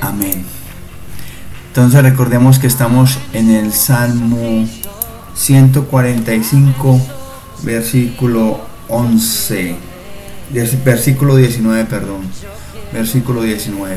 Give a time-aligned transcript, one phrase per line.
[0.00, 0.44] Amén.
[1.68, 4.66] Entonces recordemos que estamos en el Salmo
[5.34, 7.00] 145,
[7.62, 9.76] versículo 11,
[10.84, 12.22] versículo 19, perdón,
[12.92, 13.96] versículo 19.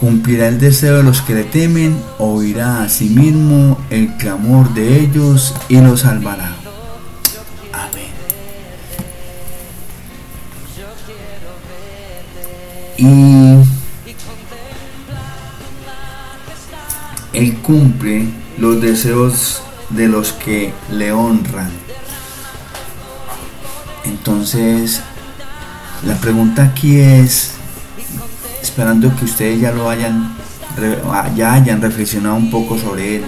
[0.00, 4.98] Cumplirá el deseo de los que le temen, oirá a sí mismo el clamor de
[4.98, 6.54] ellos y los salvará.
[7.72, 8.10] Amén.
[12.96, 13.69] Y
[17.40, 18.26] Él cumple
[18.58, 21.70] los deseos de los que le honran.
[24.04, 25.00] Entonces,
[26.04, 27.52] la pregunta aquí es,
[28.60, 30.36] esperando que ustedes ya lo hayan,
[31.34, 33.24] ya hayan reflexionado un poco sobre él.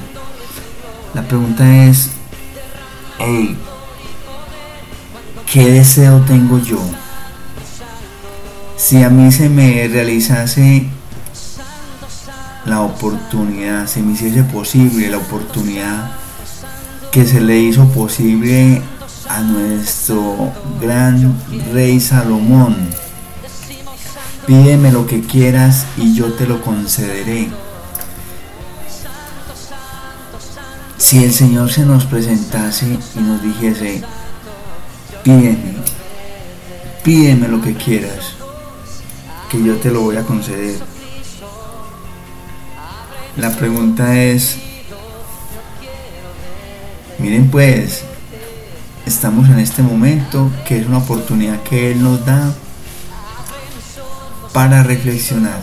[1.14, 2.10] La pregunta es,
[5.50, 6.82] ¿qué deseo tengo yo?
[8.76, 10.86] Si a mí se me realizase
[12.64, 16.12] la oportunidad, se me hiciese posible la oportunidad
[17.10, 18.80] que se le hizo posible
[19.28, 21.34] a nuestro gran
[21.72, 22.76] rey Salomón.
[24.46, 27.48] Pídeme lo que quieras y yo te lo concederé.
[30.98, 34.02] Si el Señor se nos presentase y nos dijese,
[35.22, 35.76] pídeme,
[37.02, 38.34] pídeme lo que quieras,
[39.50, 40.91] que yo te lo voy a conceder
[43.36, 44.58] la pregunta es,
[47.18, 48.04] miren pues,
[49.06, 52.52] estamos en este momento que es una oportunidad que Él nos da
[54.52, 55.60] para reflexionar.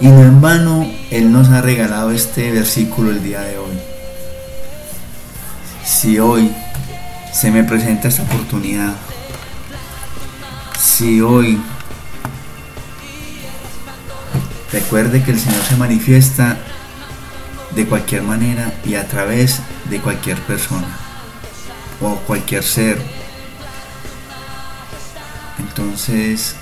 [0.00, 3.78] Y no en vano Él nos ha regalado este versículo el día de hoy.
[5.84, 6.52] Si hoy
[7.32, 8.94] se me presenta esta oportunidad,
[10.78, 11.60] si hoy
[14.72, 16.56] Recuerde que el Señor se manifiesta
[17.74, 20.88] de cualquier manera y a través de cualquier persona
[22.00, 23.00] o cualquier ser.
[25.58, 26.56] Entonces,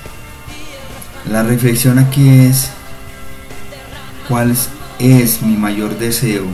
[1.29, 2.71] la reflexión aquí es,
[4.27, 4.55] ¿cuál
[4.99, 6.45] es mi mayor deseo?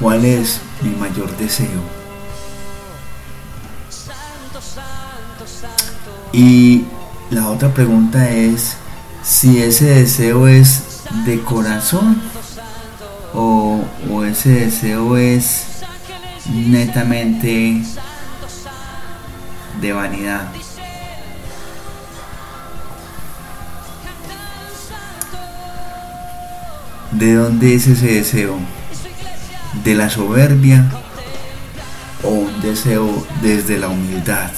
[0.00, 1.80] ¿Cuál es mi mayor deseo?
[6.32, 6.84] Y
[7.30, 8.76] la otra pregunta es,
[9.24, 12.20] si ese deseo es de corazón
[13.32, 13.82] o,
[14.24, 15.66] ese deseo es
[16.52, 17.82] netamente
[19.80, 20.48] de vanidad.
[27.12, 28.58] ¿De dónde es ese deseo?
[29.84, 30.84] ¿De la soberbia
[32.22, 34.50] o un deseo desde la humildad?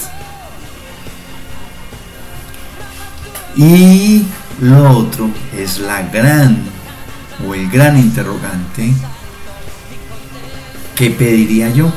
[3.57, 4.27] Y
[4.61, 6.59] lo otro es la gran
[7.47, 8.93] o el gran interrogante.
[10.95, 11.93] ¿Qué pediría yo?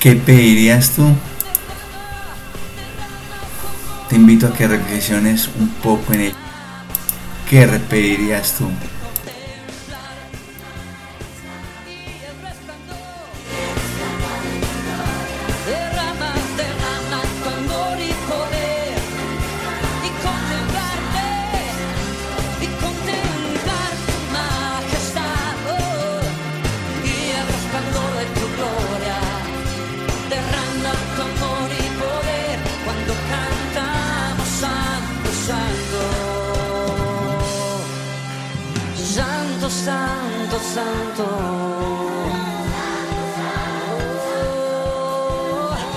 [0.00, 1.08] ¿Qué pedirías tú?
[4.08, 6.36] Te invito a que reflexiones un poco en ello.
[7.50, 8.68] ¿Qué pedirías tú?
[40.58, 41.24] Santo, santo.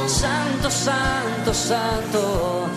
[0.07, 2.69] Santo, santo, santo.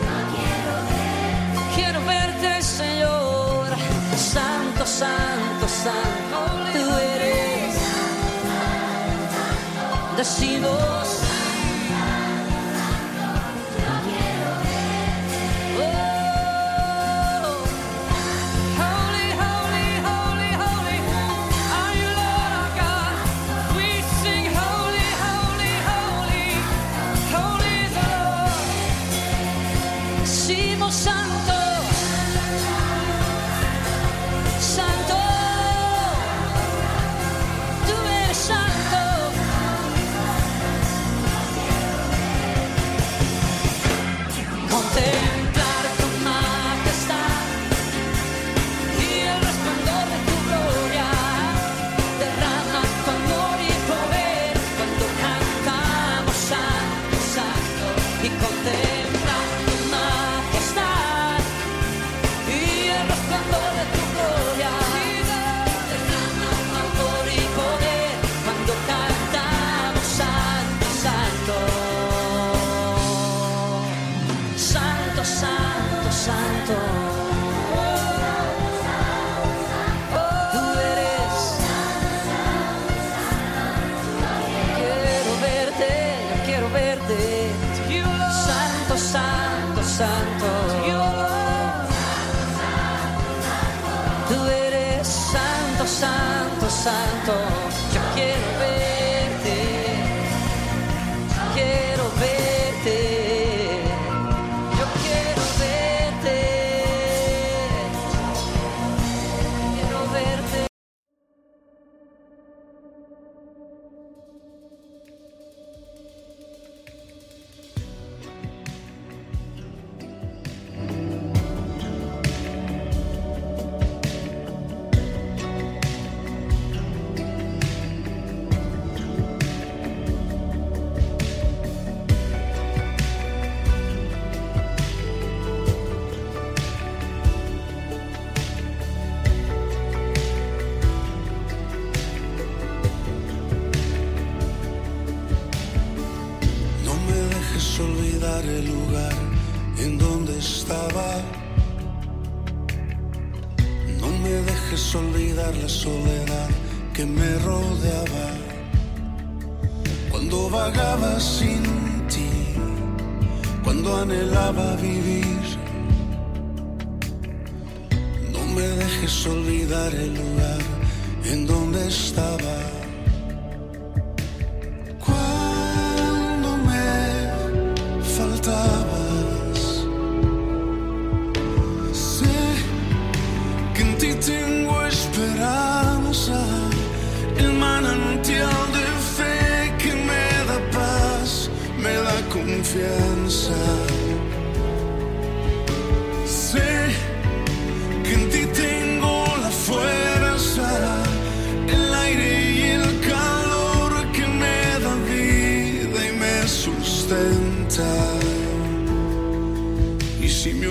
[1.75, 3.66] Quiero verte, Señor.
[4.16, 6.38] Santo, santo, santo.
[6.72, 7.76] Tú eres.
[10.16, 11.01] Decimos.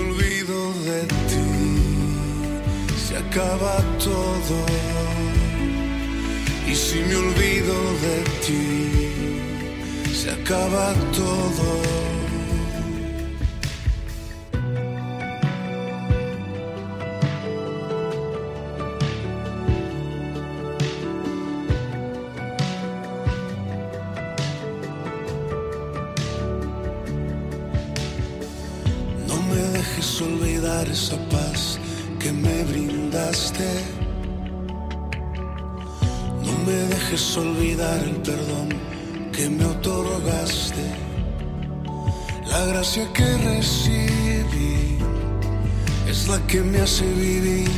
[0.02, 1.00] Olvido de
[1.30, 1.50] ti,
[3.04, 4.56] se acaba todo.
[6.66, 7.74] Y si me olvido
[8.06, 12.01] de ti, se acaba todo.
[46.52, 47.70] Que me hace vivir.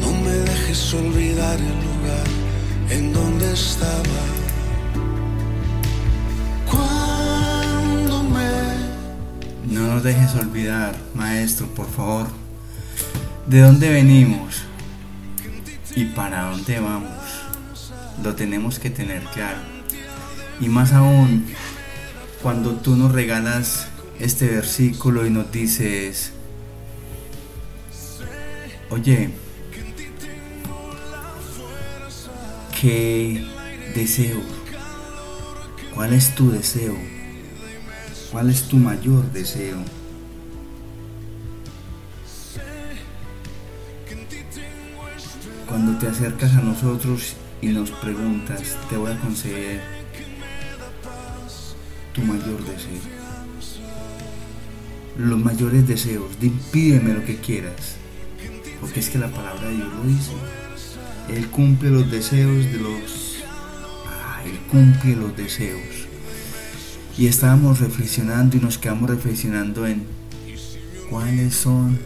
[0.00, 2.26] No me dejes olvidar el lugar
[2.90, 4.22] en donde estaba.
[6.70, 12.28] Cuando me No nos dejes olvidar, maestro, por favor,
[13.48, 14.62] de dónde venimos
[15.96, 17.10] y para dónde vamos.
[18.22, 19.58] Lo tenemos que tener claro.
[20.60, 21.46] Y más aún,
[22.44, 23.88] cuando tú nos regalas
[24.20, 26.32] este versículo y nos dices,
[28.90, 29.30] oye,
[32.80, 33.44] ¿qué
[33.94, 34.40] deseo?
[35.94, 36.96] ¿Cuál es tu deseo?
[38.30, 39.78] ¿Cuál es tu mayor deseo?
[45.68, 49.80] Cuando te acercas a nosotros y nos preguntas, te voy a conceder
[52.12, 53.13] tu mayor deseo.
[55.16, 56.32] Los mayores deseos,
[56.72, 57.96] pídeme lo que quieras,
[58.80, 60.32] porque es que la palabra de Dios lo dice.
[61.28, 63.36] Él cumple los deseos de los...
[64.06, 66.08] Ah, él cumple los deseos.
[67.16, 70.04] Y estábamos reflexionando y nos quedamos reflexionando en
[71.08, 71.96] cuáles son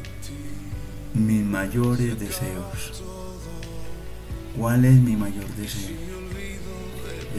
[1.14, 3.02] mis mayores deseos.
[4.56, 5.96] ¿Cuál es mi mayor deseo?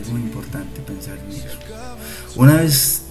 [0.01, 1.59] Es muy importante pensar en eso.
[2.35, 3.03] Una vez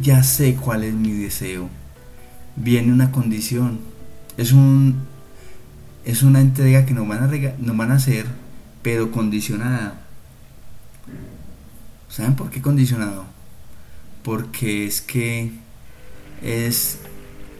[0.00, 1.68] ya sé cuál es mi deseo,
[2.56, 3.80] viene una condición.
[4.36, 4.96] Es un
[6.04, 8.26] es una entrega que nos van a, nos van a hacer,
[8.82, 10.02] pero condicionada.
[12.08, 13.24] ¿Saben por qué condicionado?
[14.22, 15.52] Porque es que
[16.42, 16.98] es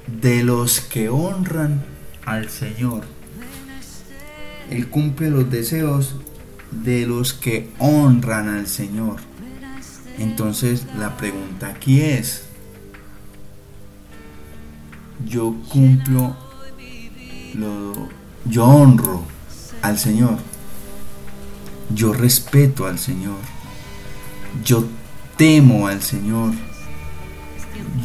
[0.07, 1.83] de los que honran
[2.27, 3.05] al Señor.
[4.71, 6.17] Él cumple los deseos
[6.71, 9.17] de los que honran al Señor.
[10.19, 12.45] Entonces la pregunta aquí es,
[15.27, 16.37] yo cumplo,
[17.55, 18.09] lo,
[18.45, 19.25] yo honro
[19.83, 20.39] al Señor,
[21.95, 23.39] yo respeto al Señor,
[24.65, 24.85] yo
[25.37, 26.53] temo al Señor,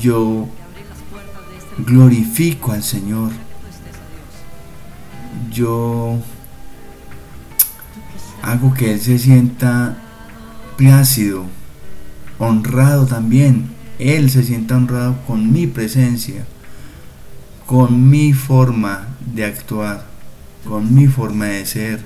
[0.01, 0.48] yo
[1.78, 3.32] glorifico al Señor,
[5.51, 6.18] yo
[8.42, 9.98] hago que Él se sienta
[10.78, 11.46] plácido,
[12.39, 13.69] honrado también.
[14.00, 16.46] Él se sienta honrado con mi presencia,
[17.65, 20.05] con mi forma de actuar,
[20.67, 22.01] con mi forma de ser.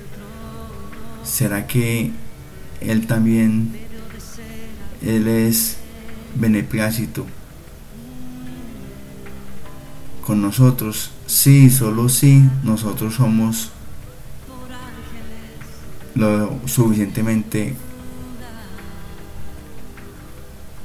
[1.23, 2.11] ¿Será que
[2.81, 3.73] Él también,
[5.01, 5.77] Él es
[6.35, 7.25] beneplácito
[10.25, 11.11] con nosotros?
[11.27, 13.71] Sí, solo sí, nosotros somos
[16.15, 17.75] lo suficientemente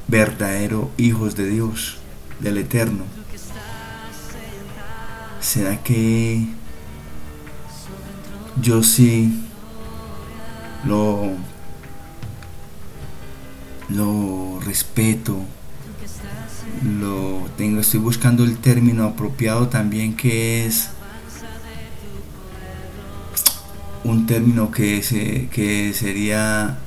[0.09, 1.97] verdadero hijos de Dios,
[2.39, 3.03] del Eterno.
[5.39, 6.45] ¿Será que
[8.61, 9.41] yo sí
[10.85, 11.29] lo,
[13.89, 15.37] lo respeto?
[16.99, 20.89] Lo tengo, estoy buscando el término apropiado también que es
[24.03, 26.79] un término que, se, que sería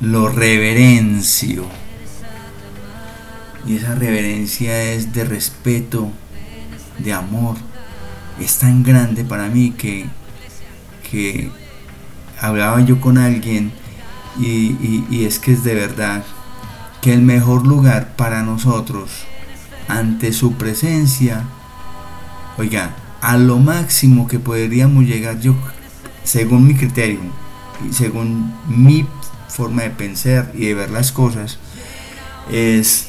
[0.00, 1.66] lo reverencio.
[3.66, 6.10] Y esa reverencia es de respeto,
[6.98, 7.56] de amor.
[8.40, 10.06] Es tan grande para mí que,
[11.10, 11.50] que
[12.40, 13.72] hablaba yo con alguien
[14.38, 16.22] y, y, y es que es de verdad
[17.00, 19.26] que el mejor lugar para nosotros
[19.88, 21.44] ante su presencia,
[22.58, 25.54] oiga, a lo máximo que podríamos llegar, yo
[26.24, 27.20] según mi criterio
[27.88, 29.06] y según mi
[29.48, 31.58] forma de pensar y de ver las cosas,
[32.50, 33.08] es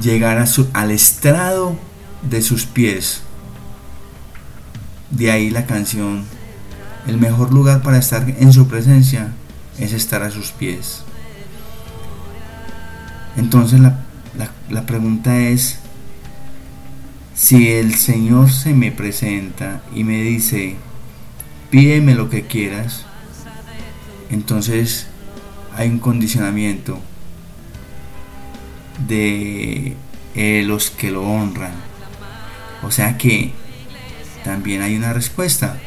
[0.00, 1.76] llegar a su, al estrado
[2.22, 3.22] de sus pies.
[5.10, 6.24] De ahí la canción.
[7.06, 9.32] El mejor lugar para estar en su presencia
[9.78, 11.02] es estar a sus pies.
[13.36, 14.00] Entonces la,
[14.38, 15.78] la, la pregunta es,
[17.34, 20.76] si el Señor se me presenta y me dice,
[21.70, 23.04] pídeme lo que quieras,
[24.30, 25.08] entonces
[25.76, 27.00] hay un condicionamiento
[29.06, 29.96] de
[30.34, 31.74] eh, los que lo honran.
[32.82, 33.52] O sea que
[34.44, 35.78] también hay una respuesta.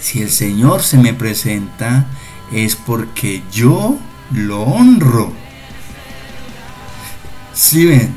[0.00, 2.06] Si el Señor se me presenta
[2.52, 3.98] es porque yo
[4.32, 5.32] lo honro.
[7.52, 8.14] Si ven,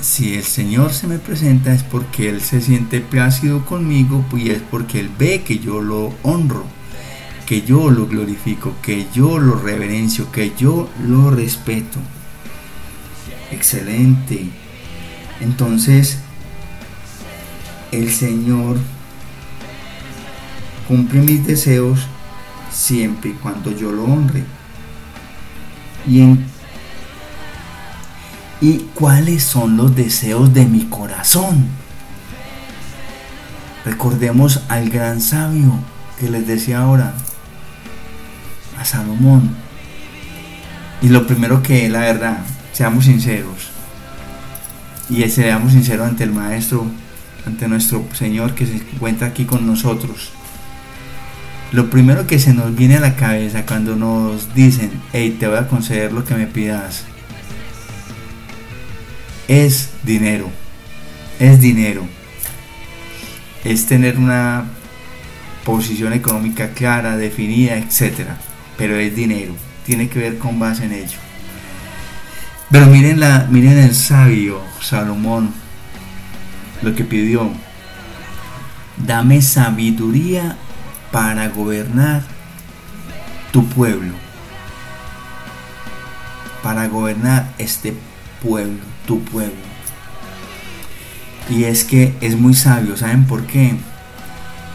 [0.00, 4.62] si el Señor se me presenta es porque Él se siente plácido conmigo y es
[4.70, 6.64] porque Él ve que yo lo honro,
[7.50, 11.98] que yo lo glorifico, que yo lo reverencio, que yo lo respeto.
[13.50, 14.48] Excelente.
[15.40, 16.20] Entonces,
[17.90, 18.78] el Señor
[20.86, 22.06] cumple mis deseos
[22.70, 24.44] siempre y cuando yo lo honre.
[26.06, 26.36] Y
[28.60, 31.66] y cuáles son los deseos de mi corazón.
[33.84, 35.72] Recordemos al gran sabio
[36.20, 37.12] que les decía ahora,
[38.80, 39.50] a Salomón.
[41.02, 42.38] Y lo primero que, la verdad,
[42.72, 43.70] seamos sinceros.
[45.08, 46.86] Y seamos sinceros ante el Maestro,
[47.46, 50.30] ante nuestro Señor que se encuentra aquí con nosotros.
[51.72, 55.58] Lo primero que se nos viene a la cabeza cuando nos dicen, hey, te voy
[55.58, 57.04] a conceder lo que me pidas,
[59.50, 60.48] es dinero.
[61.40, 62.06] Es dinero.
[63.64, 64.64] Es tener una
[65.64, 68.28] posición económica clara, definida, etc.
[68.80, 69.54] Pero es dinero.
[69.86, 71.18] Tiene que ver con base en ello.
[72.72, 75.52] Pero miren, la, miren el sabio Salomón,
[76.82, 77.52] lo que pidió.
[78.96, 80.56] Dame sabiduría
[81.12, 82.22] para gobernar
[83.52, 84.14] tu pueblo.
[86.64, 87.94] Para gobernar este
[88.42, 89.52] pueblo tu pueblo.
[91.48, 93.74] Y es que es muy sabio, ¿saben por qué?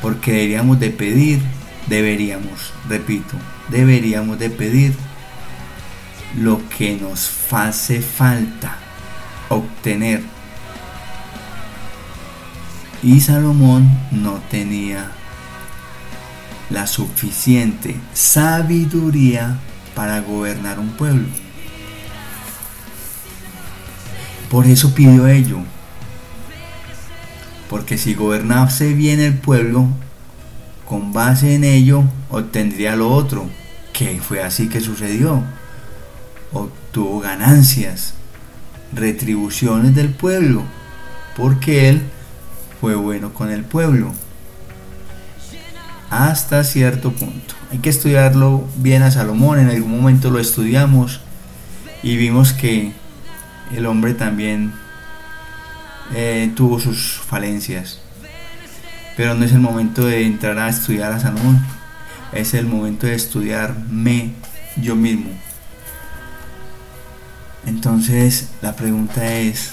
[0.01, 1.39] Porque deberíamos de pedir,
[1.87, 3.37] deberíamos, repito,
[3.69, 4.95] deberíamos de pedir
[6.37, 8.77] lo que nos hace falta
[9.49, 10.21] obtener.
[13.03, 15.11] Y Salomón no tenía
[16.69, 19.59] la suficiente sabiduría
[19.93, 21.27] para gobernar un pueblo.
[24.49, 25.59] Por eso pidió ello.
[27.69, 29.87] Porque si gobernase bien el pueblo,
[30.85, 33.49] con base en ello obtendría lo otro,
[33.93, 35.43] que fue así que sucedió.
[36.53, 38.13] Obtuvo ganancias,
[38.93, 40.63] retribuciones del pueblo,
[41.35, 42.01] porque Él
[42.79, 44.13] fue bueno con el pueblo.
[46.09, 47.55] Hasta cierto punto.
[47.71, 51.19] Hay que estudiarlo bien a Salomón, en algún momento lo estudiamos
[52.03, 52.93] y vimos que
[53.75, 54.71] el hombre también
[56.13, 58.04] eh, tuvo sus falencias.
[59.15, 61.65] Pero no es el momento de entrar a estudiar a Salomón,
[62.33, 64.33] es el momento de estudiarme
[64.75, 65.29] yo mismo.
[67.65, 69.71] Entonces la pregunta es,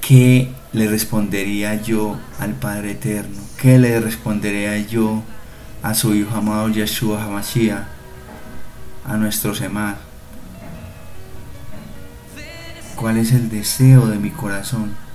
[0.00, 3.40] ¿qué le respondería yo al Padre Eterno?
[3.56, 5.22] ¿Qué le respondería yo
[5.82, 7.86] a su Hijo amado Yeshua Hamashiach,
[9.06, 9.96] a nuestro Semar?
[12.96, 15.05] ¿Cuál es el deseo de mi corazón?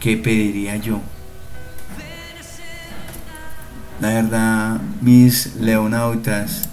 [0.00, 1.02] ¿Qué pediría yo?
[4.00, 6.70] La verdad, mis leonautas,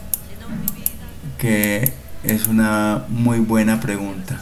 [1.38, 1.92] que
[2.24, 4.40] es una muy buena pregunta.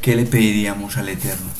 [0.00, 1.50] ¿Qué le pediríamos al Eterno?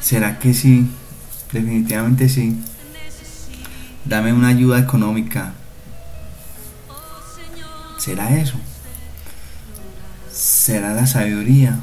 [0.00, 0.90] ¿Será que sí?
[1.52, 2.60] Definitivamente sí.
[4.04, 5.54] Dame una ayuda económica.
[7.96, 8.58] ¿Será eso?
[10.40, 11.78] ¿Será la sabiduría?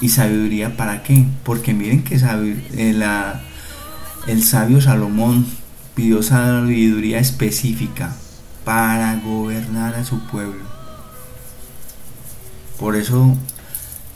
[0.00, 1.24] ¿Y sabiduría para qué?
[1.42, 3.40] Porque miren que eh,
[4.28, 5.44] el sabio Salomón
[5.96, 8.14] pidió sabiduría específica
[8.64, 10.62] para gobernar a su pueblo.
[12.78, 13.36] Por eso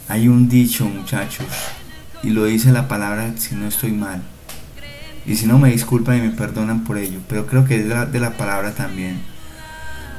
[0.06, 1.48] hay un dicho, muchachos,
[2.22, 4.22] y lo dice la palabra si no estoy mal.
[5.26, 7.94] Y si no me disculpan y me perdonan por ello, pero creo que es de
[7.96, 9.20] la, de la palabra también.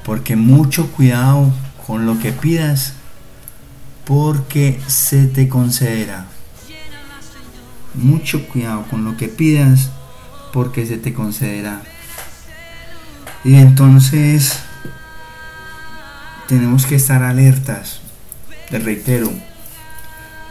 [0.04, 1.54] Porque mucho cuidado
[1.90, 2.94] con lo que pidas,
[4.06, 6.28] porque se te concederá.
[7.96, 9.90] Mucho cuidado con lo que pidas,
[10.54, 11.82] porque se te concederá.
[13.44, 14.60] Y entonces
[16.48, 18.02] tenemos que estar alertas,
[18.70, 19.32] te reitero,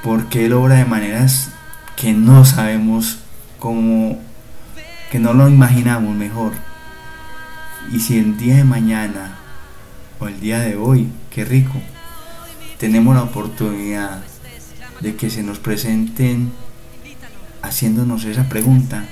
[0.03, 1.51] porque Él obra de maneras
[1.95, 3.19] que no sabemos
[3.61, 4.21] cómo,
[5.13, 6.51] que no lo imaginamos mejor.
[7.93, 9.39] Y si el día de mañana
[10.19, 11.81] o el día de hoy, qué rico,
[12.81, 14.25] tenemos la oportunidad
[14.99, 16.51] de que se nos presenten
[17.63, 19.05] haciéndonos esa pregunta,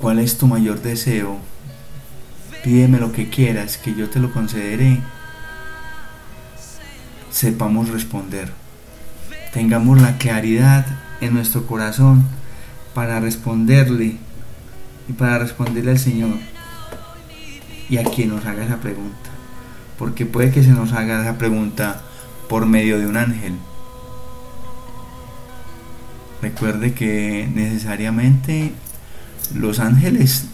[0.00, 1.36] ¿Cuál es tu mayor deseo?
[2.64, 4.98] Pídeme lo que quieras, que yo te lo concederé.
[7.30, 8.50] Sepamos responder.
[9.52, 10.86] Tengamos la claridad
[11.20, 12.24] en nuestro corazón
[12.94, 14.16] para responderle
[15.06, 16.38] y para responderle al Señor
[17.90, 19.30] y a quien nos haga esa pregunta.
[19.98, 22.00] Porque puede que se nos haga esa pregunta
[22.48, 23.54] por medio de un ángel.
[26.40, 28.72] Recuerde que necesariamente
[29.54, 30.46] los ángeles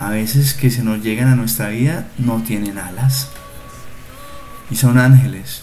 [0.00, 3.28] a veces que se nos llegan a nuestra vida no tienen alas
[4.70, 5.62] y son ángeles.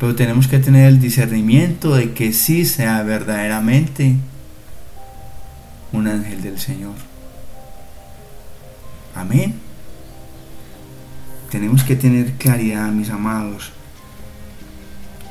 [0.00, 4.16] Pero tenemos que tener el discernimiento de que sí sea verdaderamente
[5.92, 7.13] un ángel del Señor.
[9.14, 9.54] Amén.
[11.50, 13.72] Tenemos que tener claridad, mis amados,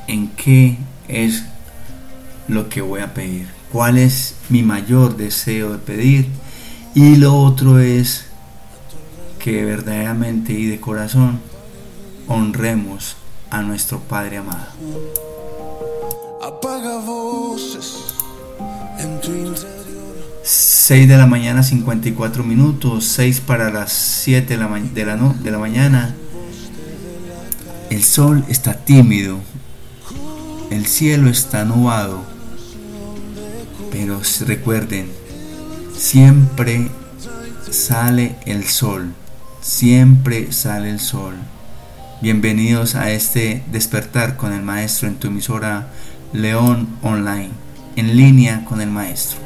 [0.08, 1.44] en qué es
[2.48, 6.28] lo que voy a pedir cuál es mi mayor deseo de pedir
[6.94, 8.26] y lo otro es
[9.40, 11.40] que verdaderamente y de corazón
[12.28, 13.16] honremos
[13.50, 14.68] a nuestro Padre amado.
[16.40, 18.14] Apaga voces
[19.00, 19.83] en tu.
[20.86, 24.68] 6 de la mañana 54 minutos, 6 para las 7 de la,
[25.32, 26.14] de la, mañana.
[27.88, 29.38] El sol está tímido,
[30.70, 32.22] el cielo está nubado,
[33.90, 35.10] pero recuerden,
[35.96, 36.90] siempre
[37.70, 39.14] sale el sol,
[39.62, 41.34] siempre sale el sol.
[42.20, 45.88] Bienvenidos a este despertar con el maestro en tu emisora
[46.34, 47.52] León Online,
[47.96, 49.43] en línea con el maestro.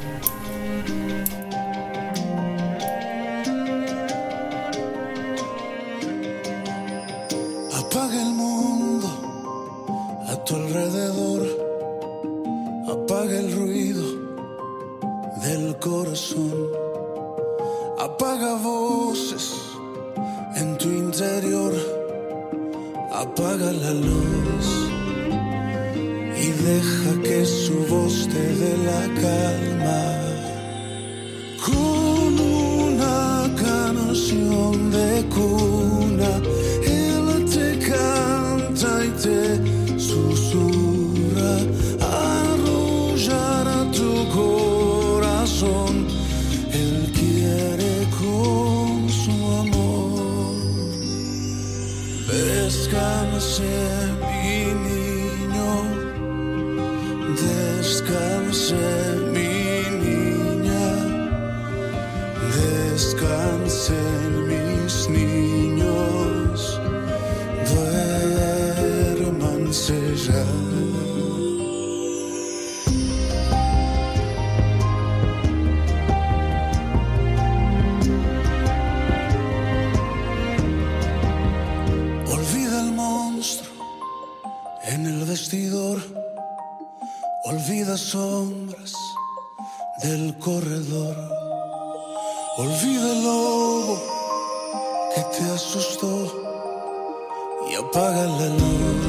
[82.31, 83.71] Olvida el monstruo
[84.87, 85.99] en el vestidor,
[87.45, 88.93] olvida sombras
[90.03, 91.17] del corredor,
[92.57, 94.03] olvida el lobo
[95.15, 96.13] que te asustó
[97.71, 99.08] y apaga la luz.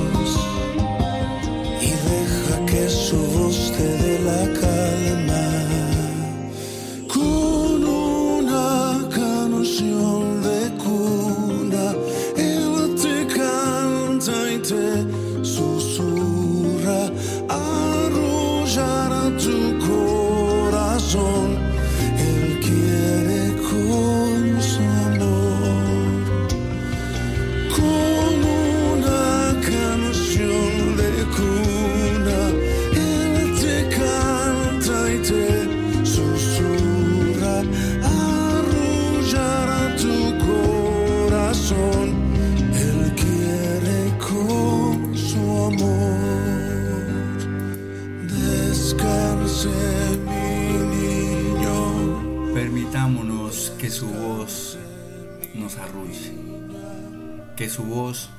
[57.59, 58.29] Que su voz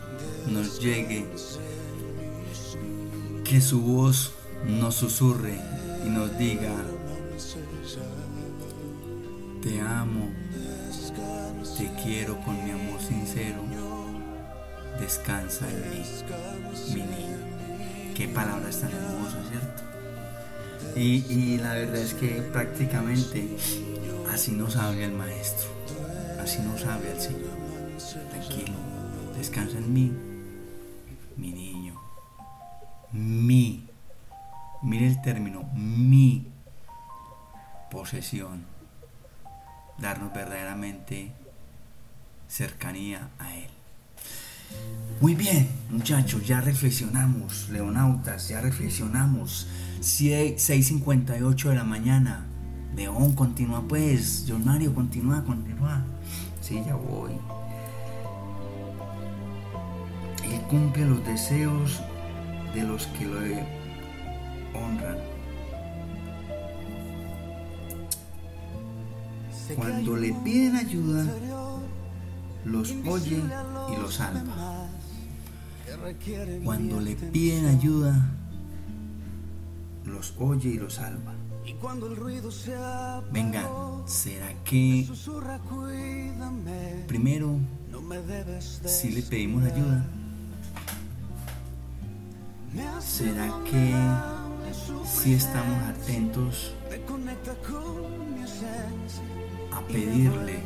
[0.51, 1.27] nos llegue,
[3.45, 4.33] que su voz
[4.67, 5.61] nos susurre
[6.07, 6.73] y nos diga,
[9.63, 10.31] te amo,
[11.77, 13.63] te quiero con mi amor sincero,
[14.99, 16.03] descansa en mí,
[16.95, 17.37] mi niño.
[18.15, 19.83] Qué palabras tan hermosas, ¿cierto?
[20.97, 23.55] Y, y la verdad es que prácticamente
[24.33, 25.69] así nos habla el maestro,
[26.43, 27.61] así nos habla el Señor.
[28.31, 29.00] Tranquilo,
[29.41, 30.13] descansa en mí,
[31.37, 31.95] mi niño.
[33.13, 33.87] Mi,
[34.83, 36.47] mire el término, mi
[37.91, 38.65] posesión.
[39.99, 41.33] Darnos verdaderamente
[42.49, 43.69] cercanía a Él.
[45.21, 49.67] Muy bien, muchachos, ya reflexionamos, leonautas, ya reflexionamos.
[50.01, 52.47] Sie- 6.58 de la mañana.
[52.95, 54.45] León, continúa pues.
[54.49, 56.03] John Mario, continúa, continúa.
[56.61, 57.33] Sí, ya voy.
[60.51, 62.01] Él cumple los deseos
[62.75, 63.39] de los que lo
[64.79, 65.19] honran.
[69.77, 71.25] Cuando le piden ayuda,
[72.65, 73.41] los oye
[73.93, 74.89] y los salva.
[76.65, 78.31] Cuando le piden ayuda,
[80.05, 81.35] los oye y los salva.
[81.65, 82.75] Y cuando el ruido se
[83.31, 83.67] Vengan,
[84.07, 85.07] ¿será que
[87.07, 87.59] primero
[88.87, 90.05] si le pedimos ayuda?
[93.01, 93.95] ¿Será que
[95.05, 96.75] si estamos atentos
[99.73, 100.63] a pedirle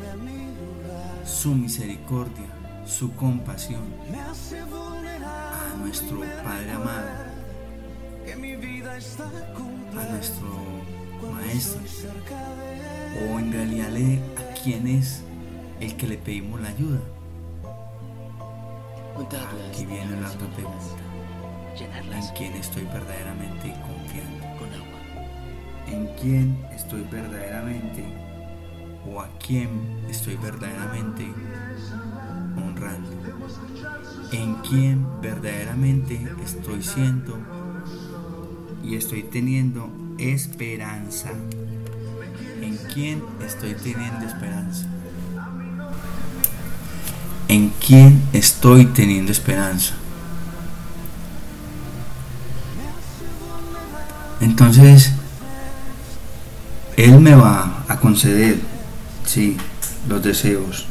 [1.25, 2.45] su misericordia,
[2.85, 3.81] su compasión
[5.15, 7.07] a nuestro Padre amado,
[9.97, 10.47] a nuestro
[11.33, 11.79] Maestro?
[13.17, 15.21] ¿O en realidad le- a quién es
[15.79, 16.99] el que le pedimos la ayuda?
[19.69, 21.04] Aquí viene la otra pregunta.
[21.75, 24.45] Llenarlas ¿En quién estoy verdaderamente confiando?
[24.59, 24.99] con agua.
[25.87, 28.03] ¿En quién estoy verdaderamente
[29.07, 29.69] o a quién
[30.09, 31.25] estoy verdaderamente
[32.57, 33.09] honrando?
[34.31, 37.37] ¿En quién verdaderamente estoy siendo
[38.83, 41.31] y estoy teniendo esperanza?
[42.61, 44.87] ¿En quién estoy teniendo esperanza?
[47.47, 49.95] ¿En quién estoy teniendo esperanza?
[54.41, 55.11] Entonces,
[56.97, 58.59] Él me va a conceder,
[59.25, 59.57] sí,
[60.07, 60.85] los deseos.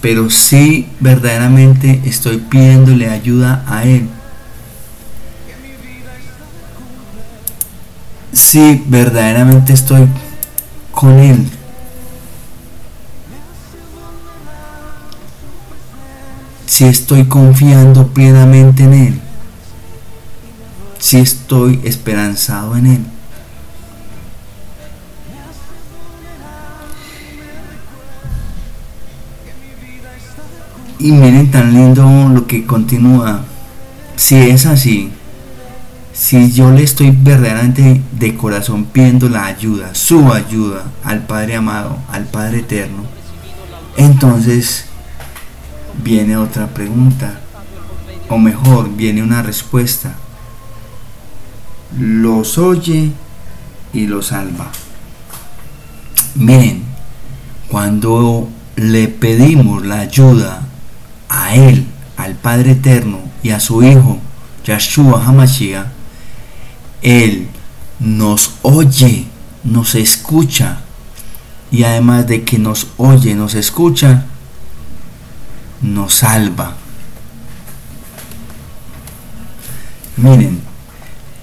[0.00, 4.08] Pero si verdaderamente estoy pidiéndole ayuda a Él.
[8.32, 10.06] Si verdaderamente estoy
[10.90, 11.46] con Él.
[16.66, 19.20] Si estoy confiando plenamente en Él
[21.00, 23.06] si estoy esperanzado en Él.
[30.98, 33.42] Y miren tan lindo lo que continúa.
[34.16, 35.10] Si es así,
[36.12, 41.96] si yo le estoy verdaderamente de corazón pidiendo la ayuda, su ayuda al Padre amado,
[42.12, 43.04] al Padre eterno,
[43.96, 44.84] entonces
[46.04, 47.40] viene otra pregunta,
[48.28, 50.14] o mejor, viene una respuesta
[51.98, 53.12] los oye
[53.92, 54.70] y los salva.
[56.34, 56.84] Miren,
[57.68, 60.62] cuando le pedimos la ayuda
[61.28, 64.18] a Él, al Padre Eterno y a su Hijo,
[64.64, 65.86] Yahshua Hamashiach,
[67.02, 67.48] Él
[67.98, 69.26] nos oye,
[69.64, 70.80] nos escucha.
[71.72, 74.24] Y además de que nos oye, nos escucha,
[75.82, 76.74] nos salva.
[80.16, 80.69] Miren,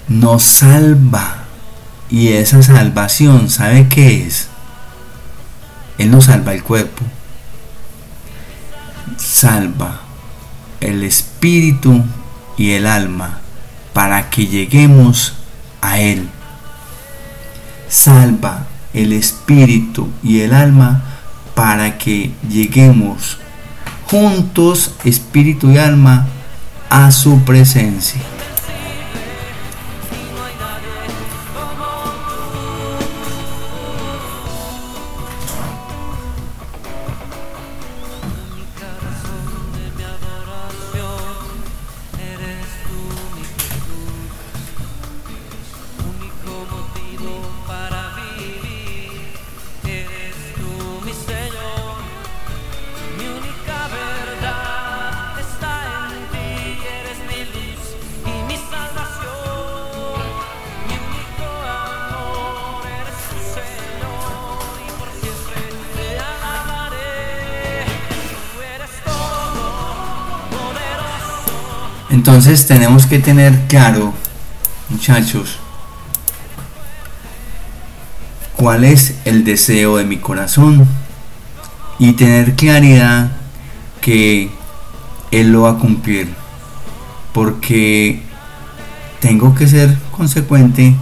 [0.08, 1.44] nos salva.
[2.10, 4.48] Y esa salvación, ¿sabe qué es?
[5.98, 7.04] Él nos salva el cuerpo.
[9.18, 10.02] Salva
[10.80, 12.04] el espíritu
[12.58, 13.40] y el alma
[13.94, 15.34] para que lleguemos
[15.82, 16.30] a Él.
[17.90, 21.04] Salva el espíritu y el alma
[21.56, 23.38] para que lleguemos
[24.10, 26.28] juntos, espíritu y alma,
[26.90, 28.22] a su presencia.
[72.28, 74.14] Entonces tenemos que tener claro,
[74.90, 75.60] muchachos,
[78.58, 80.86] cuál es el deseo de mi corazón
[81.98, 83.32] y tener claridad
[84.02, 84.52] que
[85.32, 86.28] Él lo va a cumplir.
[87.32, 88.22] Porque
[89.22, 90.98] tengo que ser consecuente,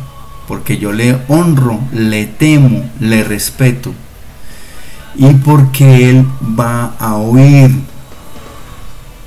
[0.48, 3.96] porque yo le honro, le temo, le respeto.
[5.16, 6.28] Y porque Él
[6.60, 7.95] va a oír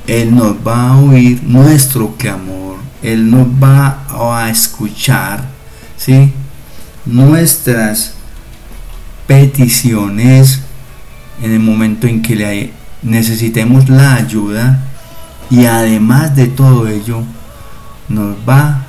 [0.08, 5.44] él nos va a oír nuestro clamor, Él nos va a escuchar,
[5.98, 6.32] ¿sí?
[7.04, 8.14] Nuestras
[9.26, 10.62] peticiones
[11.42, 14.80] en el momento en que le necesitemos la ayuda
[15.50, 17.22] y además de todo ello
[18.08, 18.86] nos va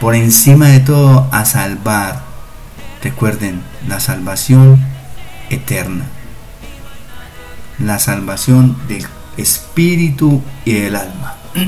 [0.00, 2.24] por encima de todo a salvar.
[3.02, 4.78] Recuerden, la salvación
[5.48, 6.04] eterna.
[7.78, 9.06] La salvación del
[9.38, 11.34] espíritu y el alma.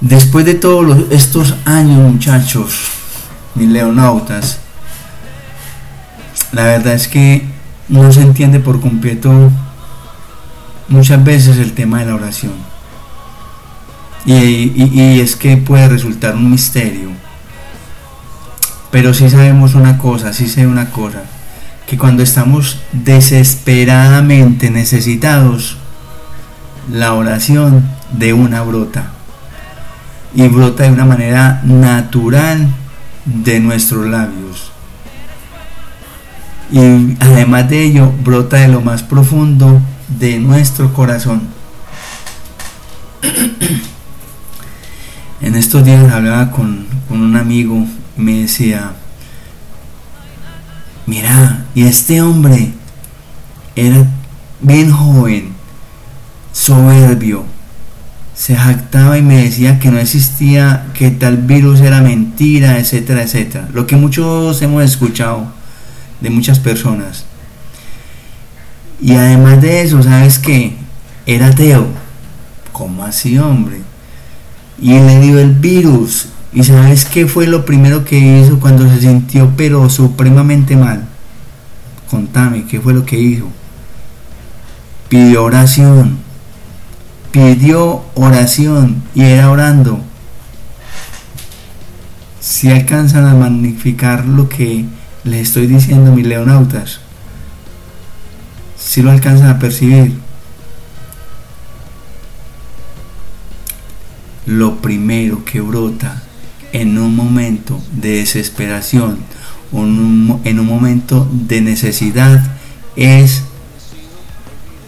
[0.00, 2.74] Después de todos estos años, muchachos,
[3.54, 4.58] mis leonautas,
[6.52, 7.46] la verdad es que
[7.88, 9.50] no se entiende por completo
[10.88, 12.52] muchas veces el tema de la oración.
[14.26, 17.10] Y, y- y es que puede resultar un misterio.
[18.90, 21.22] Pero sí sabemos una cosa, sí sé una cosa,
[21.86, 25.76] que cuando estamos desesperadamente necesitados,
[26.90, 29.12] la oración de una brota.
[30.34, 32.68] Y brota de una manera natural
[33.24, 34.72] de nuestros labios.
[36.70, 39.80] Y además de ello, brota de lo más profundo
[40.18, 41.42] de nuestro corazón.
[45.40, 48.92] En estos días hablaba con, con un amigo me decía,
[51.06, 52.72] mira, y este hombre
[53.74, 54.06] era
[54.60, 55.52] bien joven,
[56.52, 57.44] soberbio,
[58.34, 63.68] se jactaba y me decía que no existía, que tal virus era mentira, etcétera, etcétera.
[63.72, 65.46] Lo que muchos hemos escuchado
[66.20, 67.24] de muchas personas.
[69.00, 70.76] Y además de eso, ¿sabes qué?
[71.24, 71.86] Era ateo.
[72.72, 73.80] ¿Cómo así, hombre?
[74.80, 76.28] Y le dio el virus.
[76.56, 81.06] ¿Y sabes qué fue lo primero que hizo cuando se sintió pero supremamente mal?
[82.10, 83.46] Contame, ¿qué fue lo que hizo?
[85.10, 86.16] Pidió oración.
[87.30, 90.00] Pidió oración y era orando.
[92.40, 94.86] Si alcanzan a magnificar lo que
[95.24, 97.00] les estoy diciendo, mis leonautas,
[98.78, 100.18] si lo alcanzan a percibir,
[104.46, 106.22] lo primero que brota
[106.72, 109.18] en un momento de desesperación
[109.72, 112.42] un, en un momento de necesidad
[112.94, 113.42] es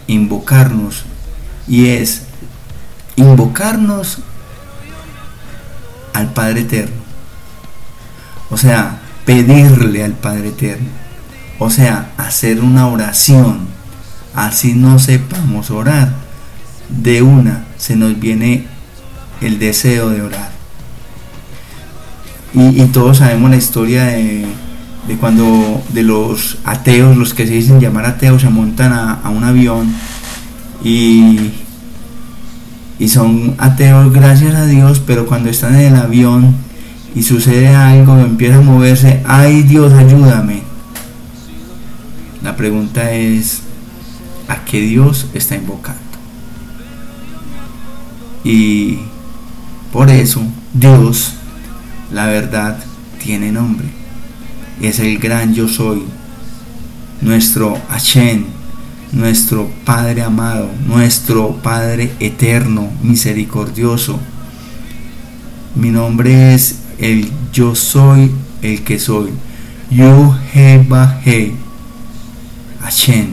[0.07, 1.05] invocarnos
[1.67, 2.23] y es
[3.17, 4.21] invocarnos
[6.15, 6.97] al Padre Eterno.
[8.51, 10.89] O sea, pedirle al Padre Eterno.
[11.59, 13.69] O sea, hacer una oración.
[14.35, 16.13] Así no sepamos orar.
[16.89, 18.67] De una se nos viene
[19.43, 20.58] el deseo de orar.
[22.55, 24.47] Y, y todos sabemos la historia de,
[25.09, 29.43] de cuando de los ateos, los que se dicen llamar ateos, se montan a, un
[29.43, 29.93] avión
[30.85, 31.51] y,
[32.99, 36.55] y son ateos gracias a Dios, pero cuando están en el avión
[37.15, 40.63] y sucede algo, empieza a moverse, ay Dios, ayúdame.
[42.43, 43.63] La pregunta es,
[44.47, 46.01] ¿a qué Dios está invocando?
[48.45, 48.99] Y
[49.93, 50.43] por eso
[50.75, 51.35] Dios,
[52.13, 52.79] la verdad,
[53.23, 53.87] tiene nombre.
[54.81, 56.05] Es el gran yo soy,
[57.21, 58.45] nuestro Hashem,
[59.13, 64.19] nuestro Padre amado, nuestro Padre eterno, misericordioso.
[65.75, 68.31] Mi nombre es el yo soy
[68.63, 69.31] el que soy.
[69.91, 71.55] Ba He.
[72.81, 73.27] Hashem.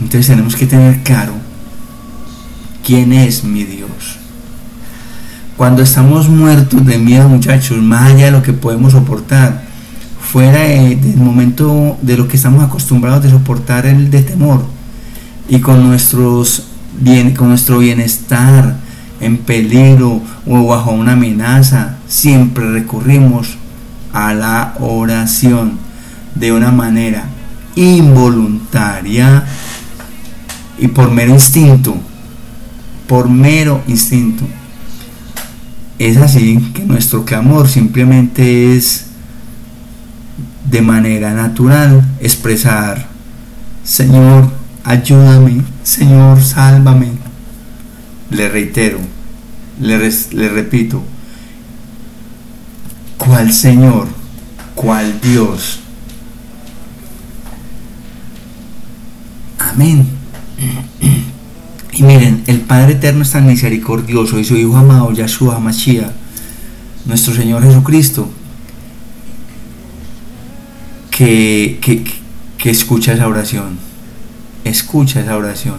[0.00, 1.32] Entonces tenemos que tener claro
[2.84, 3.85] quién es mi Dios.
[5.56, 9.62] Cuando estamos muertos de miedo, muchachos, más allá de lo que podemos soportar,
[10.20, 14.64] fuera de- del momento de lo que estamos acostumbrados de soportar el de temor
[15.48, 16.64] y con nuestros
[17.00, 18.76] bien, con nuestro bienestar
[19.20, 23.56] en peligro o bajo una amenaza, siempre recurrimos
[24.12, 25.78] a la oración
[26.34, 27.24] de una manera
[27.76, 29.44] involuntaria
[30.78, 31.96] y por mero instinto,
[33.06, 34.44] por mero instinto.
[35.98, 39.06] Es así que nuestro clamor simplemente es
[40.70, 43.06] de manera natural expresar,
[43.82, 44.50] Señor,
[44.84, 47.12] ayúdame, Señor, sálvame.
[48.30, 48.98] Le reitero,
[49.80, 51.02] le, repito,
[53.16, 54.08] ¿cuál Señor?
[54.74, 55.78] ¿Cuál Dios?
[59.58, 60.06] Amén.
[61.96, 66.12] Y miren, el Padre Eterno es tan misericordioso y su Hijo amado, Yahshua Mashiach,
[67.06, 68.28] nuestro Señor Jesucristo,
[71.10, 71.78] que,
[72.64, 73.78] escucha esa oración.
[74.64, 75.78] Escucha esa oración.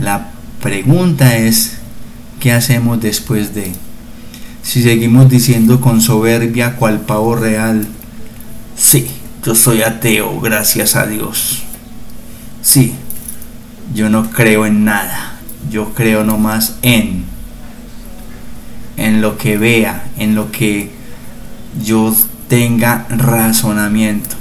[0.00, 1.74] La pregunta es,
[2.40, 3.72] ¿qué hacemos después de?
[4.64, 7.86] Si seguimos diciendo con soberbia cual pavo real,
[8.76, 9.06] sí,
[9.44, 11.62] yo soy ateo, gracias a Dios.
[12.60, 12.94] Sí,
[13.94, 15.38] yo no creo en nada,
[15.70, 17.24] yo creo nomás en,
[18.96, 20.90] en lo que vea, en lo que
[21.84, 22.14] yo
[22.48, 24.36] tenga razonamiento.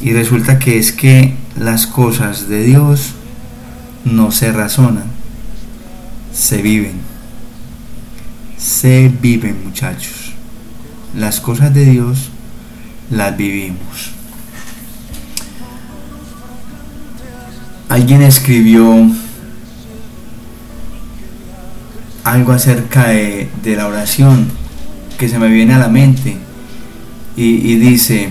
[0.00, 3.14] Y resulta que es que las cosas de Dios
[4.04, 5.04] no se razonan,
[6.32, 7.00] se viven.
[8.56, 10.32] Se viven muchachos.
[11.16, 12.30] Las cosas de Dios
[13.10, 14.12] las vivimos.
[17.92, 19.06] Alguien escribió
[22.24, 24.48] algo acerca de, la oración
[25.18, 26.38] que se me viene a la mente
[27.36, 28.30] y, y dice,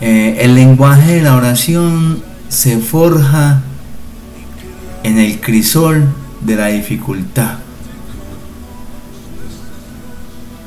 [0.00, 3.60] eh, el lenguaje de la oración se forja
[5.02, 7.56] en el crisol de la dificultad.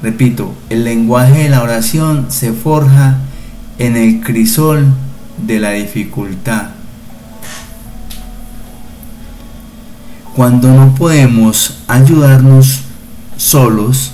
[0.04, 3.15] Repito, el lenguaje de la oración se forja
[3.80, 4.88] en el crisol
[5.38, 6.71] de la dificultad.
[10.38, 12.81] Cuando no podemos ayudarnos
[13.38, 14.11] solos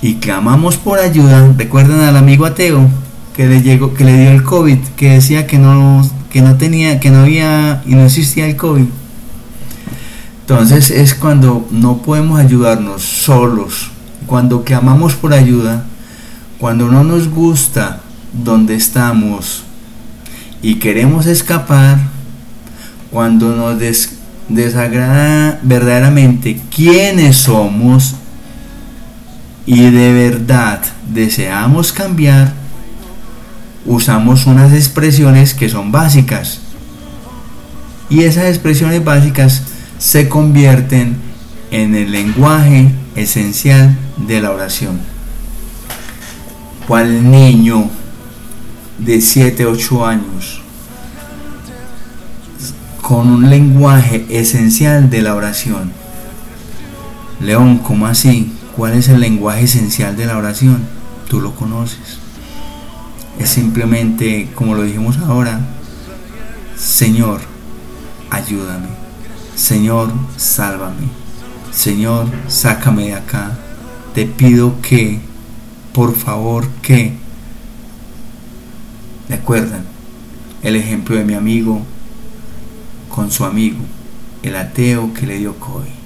[0.00, 2.88] y clamamos por ayuda, recuerdan al amigo ateo
[3.36, 7.00] que le llegó, que le dio el COVID, que decía que no, que no tenía,
[7.00, 8.86] que no había y no existía el COVID.
[10.40, 13.90] Entonces es cuando no podemos ayudarnos solos,
[14.26, 15.84] cuando clamamos por ayuda,
[16.58, 18.00] cuando no nos gusta
[18.32, 19.64] donde estamos
[20.62, 21.98] y queremos escapar,
[23.10, 24.16] cuando nos des-
[24.50, 28.16] desagrada verdaderamente quiénes somos
[29.64, 32.52] y de verdad deseamos cambiar,
[33.86, 36.60] usamos unas expresiones que son básicas.
[38.08, 39.62] Y esas expresiones básicas
[39.98, 41.16] se convierten
[41.70, 44.98] en el lenguaje esencial de la oración.
[46.88, 47.88] ¿Cuál niño
[48.98, 50.60] de 7, 8 años
[53.10, 55.90] con un lenguaje esencial de la oración?
[57.40, 58.52] León, ¿cómo así?
[58.76, 60.86] ¿Cuál es el lenguaje esencial de la oración?
[61.28, 62.20] Tú lo conoces.
[63.36, 65.58] Es simplemente, como lo dijimos ahora,
[66.78, 67.40] Señor,
[68.30, 68.86] ayúdame.
[69.56, 71.08] Señor, sálvame.
[71.72, 73.58] Señor, sácame de acá.
[74.14, 75.18] Te pido que,
[75.92, 77.14] por favor, que...
[79.26, 79.82] ¿De acuerdan?
[80.62, 81.84] El ejemplo de mi amigo
[83.10, 83.80] con su amigo,
[84.42, 85.99] el ateo que le dio COVID.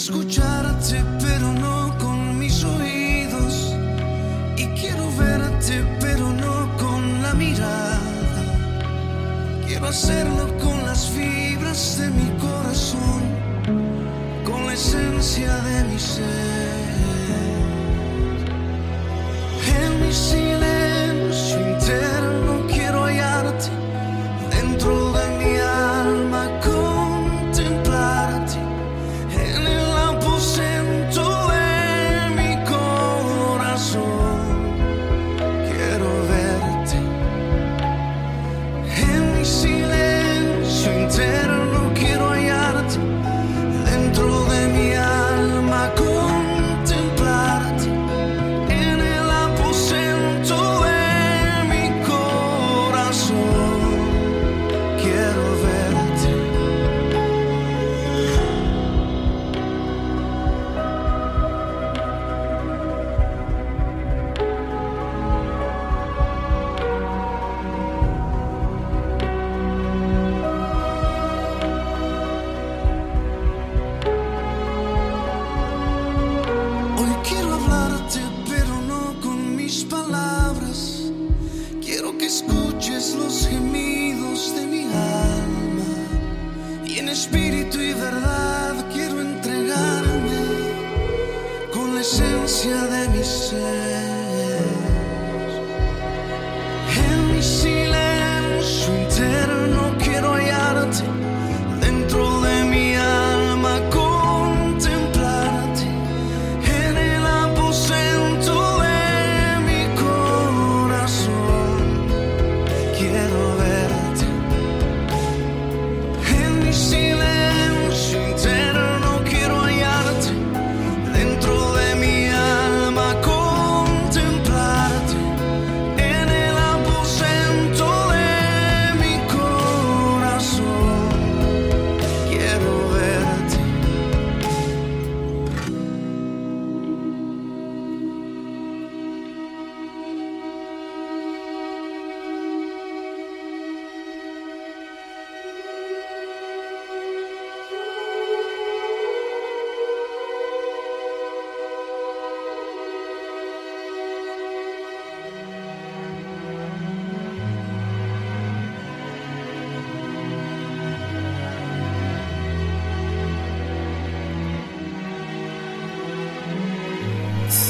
[0.00, 0.49] Quiero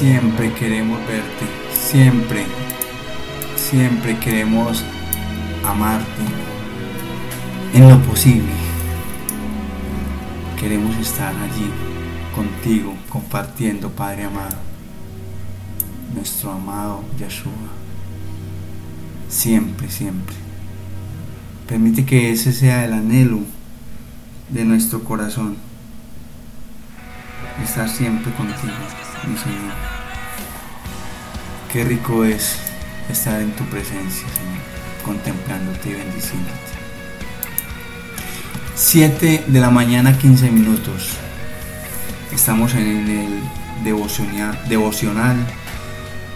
[0.00, 1.44] Siempre queremos verte,
[1.74, 2.46] siempre,
[3.54, 4.82] siempre queremos
[5.62, 6.22] amarte
[7.74, 8.50] en lo posible.
[10.58, 11.70] Queremos estar allí
[12.34, 14.56] contigo, compartiendo, Padre amado,
[16.14, 17.52] nuestro amado Yeshua.
[19.28, 20.34] Siempre, siempre.
[21.68, 23.40] Permite que ese sea el anhelo
[24.48, 25.58] de nuestro corazón.
[27.62, 28.72] Estar siempre contigo,
[29.26, 29.74] mi Señor.
[31.72, 32.56] Qué rico es
[33.08, 34.62] estar en tu presencia, Señor,
[35.04, 36.70] contemplándote y bendiciéndote.
[38.74, 41.10] 7 de la mañana, 15 minutos.
[42.32, 43.40] Estamos en el
[43.84, 45.36] devocional, devocional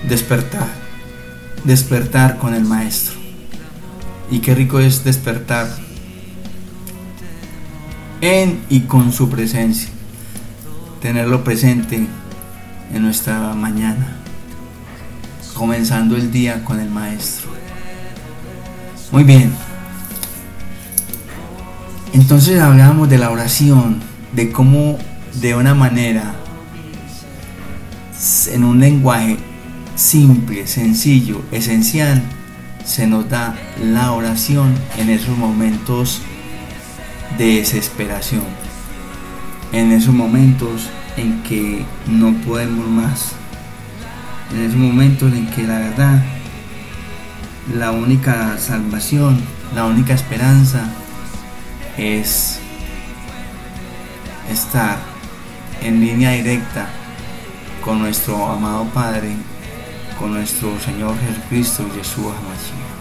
[0.09, 0.69] despertar.
[1.65, 3.15] Despertar con el Maestro.
[4.31, 5.69] Y qué rico es despertar
[8.21, 9.89] en y con su presencia.
[11.01, 12.07] Tenerlo presente
[12.95, 14.17] en nuestra mañana.
[15.55, 17.51] Comenzando el día con el Maestro.
[19.11, 19.53] Muy bien.
[22.13, 24.01] Entonces hablamos de la oración,
[24.33, 24.99] de cómo
[25.41, 26.35] de una manera,
[28.53, 29.37] en un lenguaje
[29.97, 32.23] simple, sencillo, esencial,
[32.85, 36.23] se nos da la oración en esos momentos
[37.39, 38.45] de desesperación,
[39.73, 43.33] en esos momentos en que no podemos más,
[44.53, 46.23] en esos momentos en que la verdad,
[47.75, 49.41] la única salvación,
[49.75, 50.85] la única esperanza
[51.97, 52.59] es
[54.51, 54.99] estar
[55.83, 56.89] en línea directa
[57.85, 59.37] con nuestro amado Padre,
[60.19, 62.95] con nuestro Señor Jesucristo, Yeshua Hamashiach.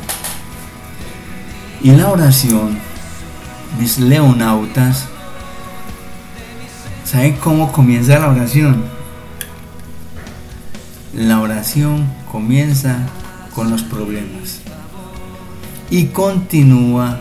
[1.82, 2.78] Y la oración,
[3.80, 5.07] mis leonautas,
[7.14, 8.86] ¿saben cómo comienza la oración?
[11.14, 13.05] La oración comienza
[13.53, 14.61] con los problemas
[15.91, 17.20] y continúa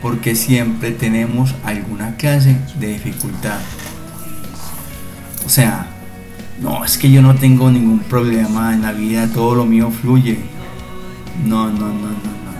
[0.00, 3.58] porque siempre tenemos alguna clase de dificultad.
[5.44, 5.88] O sea,
[6.60, 10.38] no, es que yo no tengo ningún problema en la vida, todo lo mío fluye.
[11.44, 12.52] No, no, no, no, no.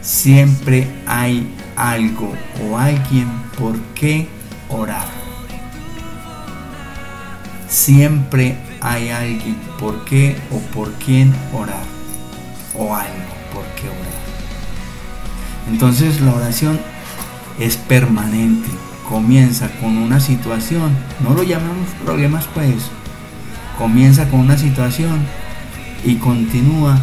[0.00, 1.46] Siempre hay
[1.76, 2.32] algo
[2.64, 3.28] o alguien
[3.58, 4.28] por qué
[4.70, 5.21] orar.
[7.72, 11.82] Siempre hay alguien por qué o por quién orar.
[12.74, 14.12] O algo por qué orar.
[15.70, 16.78] Entonces la oración
[17.58, 18.68] es permanente.
[19.08, 20.94] Comienza con una situación.
[21.20, 22.90] No lo llamamos problemas pues.
[23.78, 25.26] Comienza con una situación
[26.04, 27.00] y continúa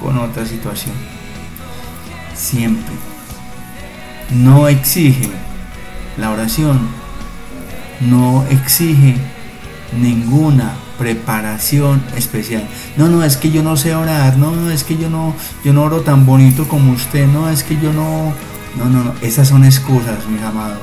[0.00, 0.94] con otra situación.
[2.34, 2.94] Siempre.
[4.30, 5.28] No exige
[6.16, 6.88] la oración.
[8.00, 9.35] No exige
[9.96, 12.66] ninguna preparación especial.
[12.96, 15.34] No, no, es que yo no sé orar, no, no, es que yo no,
[15.64, 18.32] yo no oro tan bonito como usted, no, es que yo no,
[18.76, 20.78] no, no, no, esas son excusas, mis amados.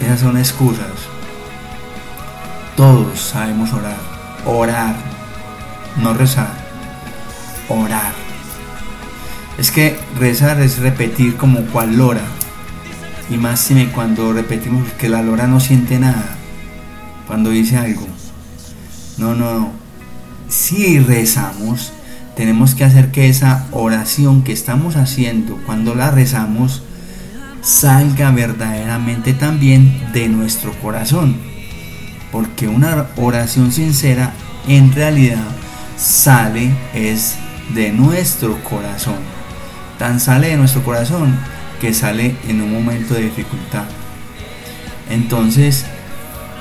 [0.00, 0.86] Esas son excusas.
[2.76, 3.98] Todos sabemos orar,
[4.46, 4.96] orar,
[6.02, 6.52] no rezar,
[7.68, 8.12] orar.
[9.58, 12.22] Es que rezar es repetir como cual lora.
[13.30, 16.36] Y más si me cuando repetimos que la lora no siente nada.
[17.32, 18.06] Cuando dice algo.
[19.16, 19.72] No, no, no.
[20.50, 21.90] Si rezamos,
[22.36, 26.82] tenemos que hacer que esa oración que estamos haciendo cuando la rezamos
[27.62, 31.38] salga verdaderamente también de nuestro corazón.
[32.30, 34.34] Porque una oración sincera
[34.68, 35.48] en realidad
[35.96, 37.36] sale es
[37.72, 39.16] de nuestro corazón.
[39.98, 41.34] Tan sale de nuestro corazón
[41.80, 43.84] que sale en un momento de dificultad.
[45.08, 45.86] Entonces,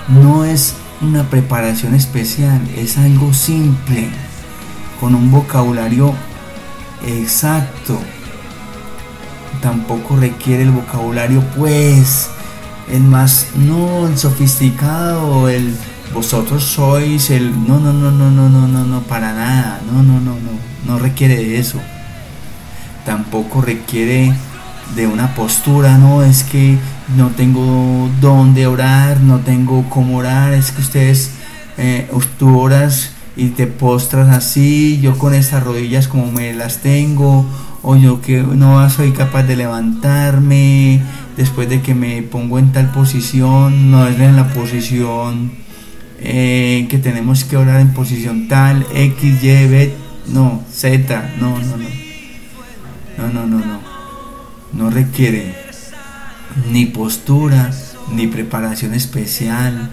[0.08, 4.10] no es una preparación especial, es algo simple,
[5.00, 6.14] con un vocabulario
[7.06, 8.00] exacto.
[9.62, 12.30] Tampoco requiere el vocabulario, pues,
[12.90, 15.76] el más, no, el sofisticado, el
[16.14, 20.20] vosotros sois el, no, no, no, no, no, no, no, no, para nada, no, no,
[20.20, 20.52] no, no,
[20.86, 21.80] no requiere de eso.
[23.06, 24.34] Tampoco requiere
[24.96, 26.78] de una postura, no, es que
[27.16, 31.32] no tengo dónde orar, no tengo cómo orar, es que ustedes,
[31.78, 37.46] eh, tú oras y te postras así, yo con estas rodillas como me las tengo,
[37.82, 41.02] o yo que no soy capaz de levantarme
[41.38, 45.54] después de que me pongo en tal posición, no es en la posición
[46.20, 49.94] eh, que tenemos que orar en posición tal, X, Y, B,
[50.28, 51.88] no, Z, no, no, no,
[53.18, 53.80] no, no, no, no,
[54.74, 55.71] no requiere
[56.72, 57.72] ni postura,
[58.14, 59.92] ni preparación especial,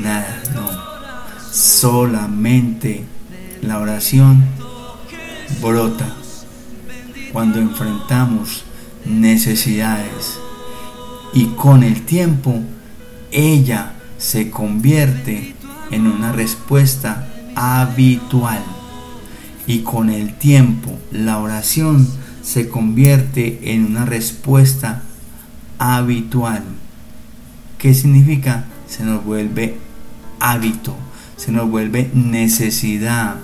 [0.00, 0.70] nada, no.
[1.52, 3.04] Solamente
[3.60, 4.44] la oración
[5.60, 6.16] brota
[7.32, 8.64] cuando enfrentamos
[9.04, 10.38] necesidades
[11.34, 12.60] y con el tiempo
[13.30, 15.54] ella se convierte
[15.90, 18.62] en una respuesta habitual
[19.66, 22.08] y con el tiempo la oración
[22.42, 25.02] se convierte en una respuesta
[25.82, 26.62] habitual.
[27.78, 28.66] ¿Qué significa?
[28.88, 29.78] Se nos vuelve
[30.38, 30.94] hábito,
[31.36, 33.36] se nos vuelve necesidad.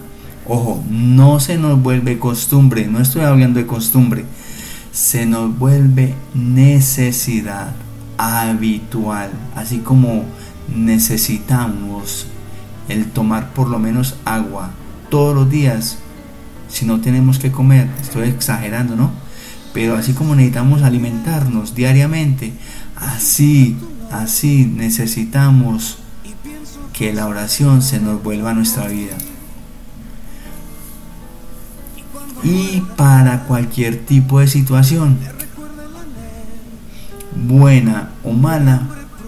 [0.47, 4.25] Ojo, no se nos vuelve costumbre, no estoy hablando de costumbre,
[4.93, 7.75] se nos vuelve necesidad
[8.17, 10.25] habitual, así como
[10.75, 12.29] necesitamos
[12.89, 14.71] el tomar por lo menos agua
[15.11, 15.99] todos los días
[16.69, 19.11] si no tenemos que comer, estoy exagerando, ¿no?
[19.73, 22.53] Pero así como necesitamos alimentarnos diariamente,
[22.97, 23.77] así,
[24.11, 25.99] así necesitamos
[26.93, 29.17] que la oración se nos vuelva a nuestra vida.
[32.43, 35.19] Y para cualquier tipo de situación,
[37.47, 38.83] buena o mala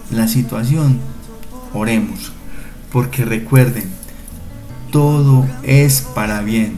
[0.09, 0.99] la situación,
[1.73, 2.31] oremos.
[2.91, 3.89] Porque recuerden,
[4.91, 6.75] todo es para bien.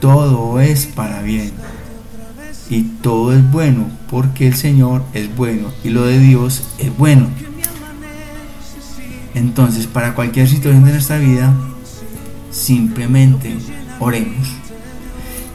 [0.00, 1.52] Todo es para bien
[2.70, 7.28] y todo es bueno porque el Señor es bueno y lo de Dios es bueno.
[9.34, 11.52] Entonces, para cualquier situación de nuestra vida,
[12.50, 13.56] simplemente
[13.98, 14.48] oremos.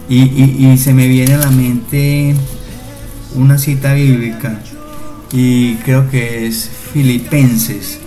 [0.10, 2.36] Y, se me viene a la mente
[3.36, 4.60] una cita bíblica
[5.32, 8.00] y creo que es Filipenses.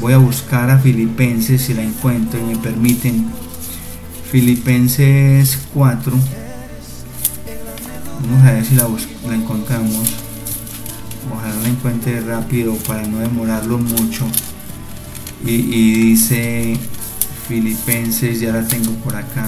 [0.00, 3.26] Voy a buscar a Filipenses si la encuentro y me permiten.
[4.30, 6.45] Filipenses 4
[8.28, 8.88] Vamos a ver si la,
[9.28, 10.08] la encontramos.
[11.32, 14.26] Ojalá la encuentre rápido para no demorarlo mucho.
[15.44, 16.76] Y, dice
[17.46, 19.46] Filipenses, ya la tengo por acá.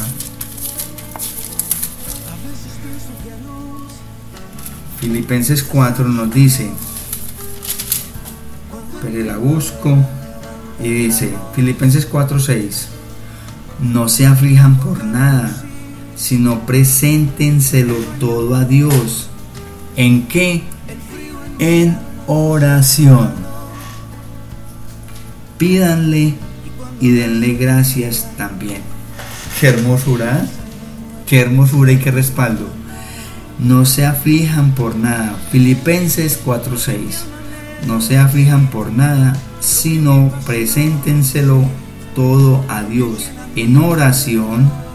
[5.01, 6.71] Filipenses 4 nos dice,
[9.03, 9.97] pero la busco
[10.81, 12.87] y dice, Filipenses 4:6,
[13.81, 15.65] no se aflijan por nada,
[16.19, 19.31] sino preséntenselo todo a Dios.
[19.97, 20.63] ¿En qué?
[21.61, 21.97] En
[22.27, 23.31] oración.
[25.57, 26.35] Pídanle
[27.01, 28.83] y denle gracias también.
[29.61, 30.45] Qué hermosura,
[31.27, 32.69] qué hermosura y qué respaldo.
[33.61, 35.37] No se aflijan por nada.
[35.51, 37.25] Filipenses 4:6.
[37.87, 41.65] No se aflijan por nada, sino preséntenselo
[42.15, 44.88] todo a Dios en oración.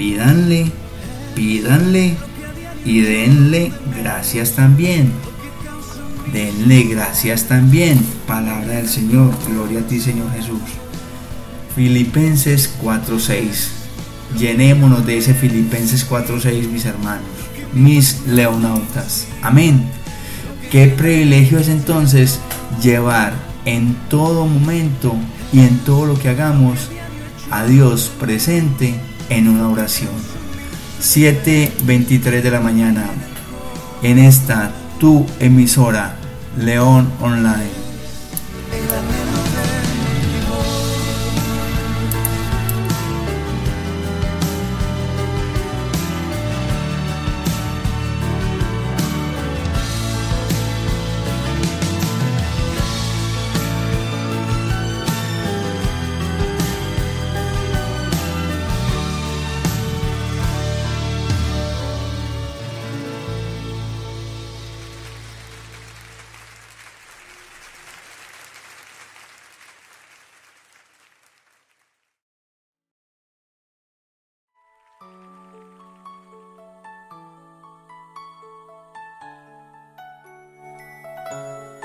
[0.00, 0.64] Pídanle,
[1.34, 2.14] pídanle
[2.86, 3.70] y denle
[4.00, 5.12] gracias también.
[6.32, 7.98] Denle gracias también.
[8.26, 9.34] Palabra del Señor.
[9.46, 10.62] Gloria a ti, Señor Jesús.
[11.76, 13.72] Filipenses 4:6.
[14.38, 17.28] Llenémonos de ese Filipenses 4:6, mis hermanos,
[17.74, 19.26] mis leonautas.
[19.42, 19.84] Amén.
[20.72, 22.40] Qué privilegio es entonces
[22.82, 23.34] llevar
[23.66, 25.14] en todo momento
[25.52, 26.88] y en todo lo que hagamos
[27.50, 28.98] a Dios presente
[29.30, 30.10] en una oración.
[31.00, 33.06] 7:23 de la mañana
[34.02, 36.16] en esta tu emisora
[36.58, 37.79] León Online.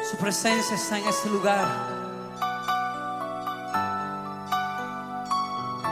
[0.09, 1.67] Su presencia está en este lugar.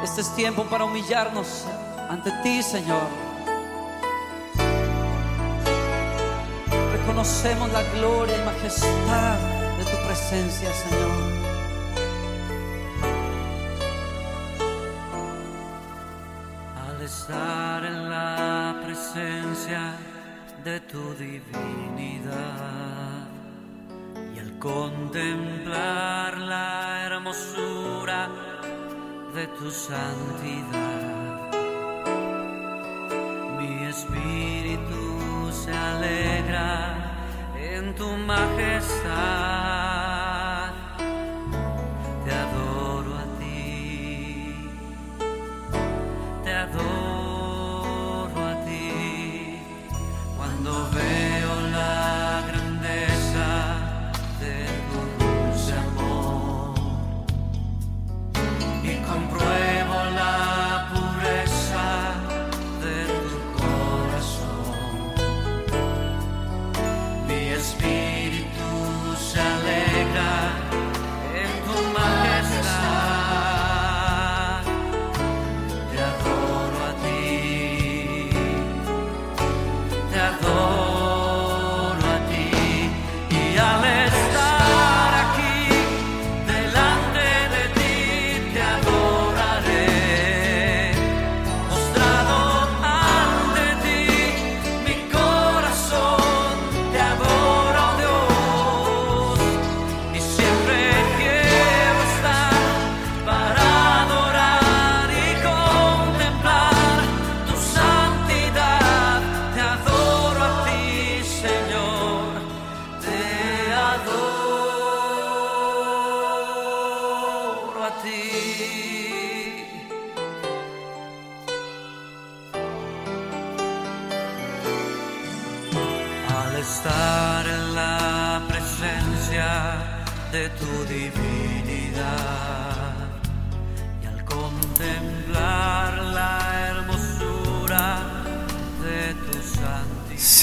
[0.04, 1.66] Este es tiempo para humillarnos
[2.10, 3.08] ante ti, Señor.
[6.92, 9.38] Reconocemos la gloria y majestad
[9.80, 11.10] de tu presencia, Señor.
[16.88, 19.96] Al estar en la presencia
[20.64, 22.84] de tu divinidad
[24.64, 28.30] contemplar la hermosura
[29.36, 31.52] de tu santidad,
[33.60, 36.72] mi espíritu se alegra
[37.58, 39.83] en tu majestad.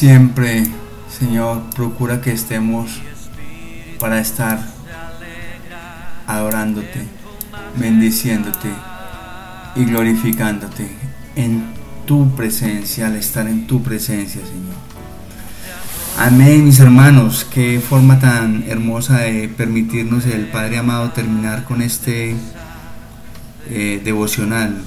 [0.00, 0.64] Siempre,
[1.10, 3.02] Señor, procura que estemos
[3.98, 4.58] para estar
[6.26, 7.04] adorándote,
[7.78, 8.70] bendiciéndote
[9.76, 10.88] y glorificándote
[11.36, 11.64] en
[12.06, 14.74] tu presencia, al estar en tu presencia, Señor.
[16.16, 17.46] Amén, mis hermanos.
[17.52, 22.36] Qué forma tan hermosa de permitirnos el Padre amado terminar con este
[23.68, 24.80] eh, devocional.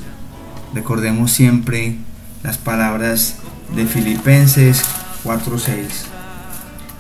[0.74, 1.98] Recordemos siempre
[2.42, 3.36] las palabras
[3.76, 4.84] de Filipenses
[5.24, 6.06] 4:6.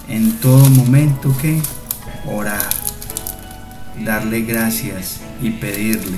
[0.07, 1.61] En todo momento que
[2.26, 2.69] orar,
[4.03, 6.17] darle gracias y pedirle.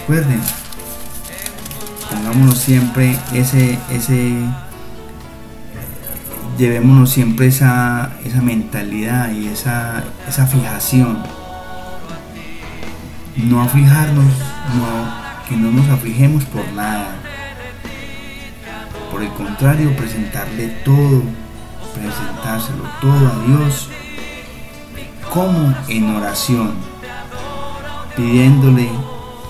[0.00, 0.40] Recuerden,
[2.10, 4.34] pongámonos siempre ese, ese,
[6.58, 11.22] llevémonos siempre esa, esa mentalidad y esa, esa fijación.
[13.36, 17.19] No afijarnos, no, que no nos aflijemos por nada.
[19.20, 21.22] Por el contrario, presentarle todo,
[21.94, 23.90] presentárselo todo a Dios,
[25.30, 26.72] como en oración,
[28.16, 28.88] pidiéndole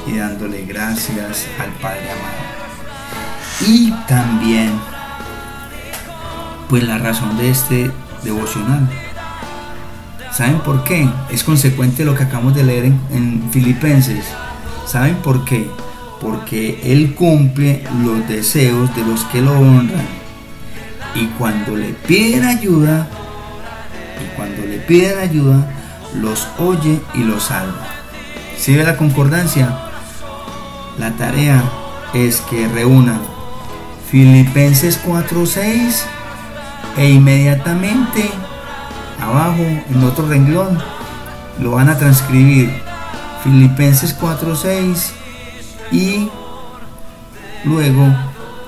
[0.09, 3.69] y dándole gracias al Padre amado.
[3.69, 4.73] Y también,
[6.69, 7.93] pues la razón de este
[8.25, 8.91] devocional.
[10.33, 11.09] ¿Saben por qué?
[11.31, 14.25] Es consecuente lo que acabamos de leer en, en Filipenses.
[14.85, 15.71] ¿Saben por qué?
[16.21, 20.07] Porque Él cumple los deseos de los que lo honran.
[21.15, 23.09] Y cuando le piden ayuda,
[24.23, 25.67] y cuando le piden ayuda,
[26.21, 27.87] los oye y los salva.
[28.57, 29.75] ¿Sí ve la concordancia?
[30.99, 31.63] La tarea
[32.13, 33.21] es que reúnan
[34.11, 36.03] Filipenses 4.6
[36.99, 38.29] e inmediatamente
[39.23, 40.79] abajo en otro renglón
[41.61, 42.71] lo van a transcribir
[43.45, 45.13] Filipenses 4.6
[45.93, 46.29] y
[47.65, 48.07] luego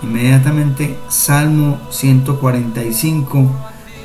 [0.02, 3.50] inmediatamente Salmo 145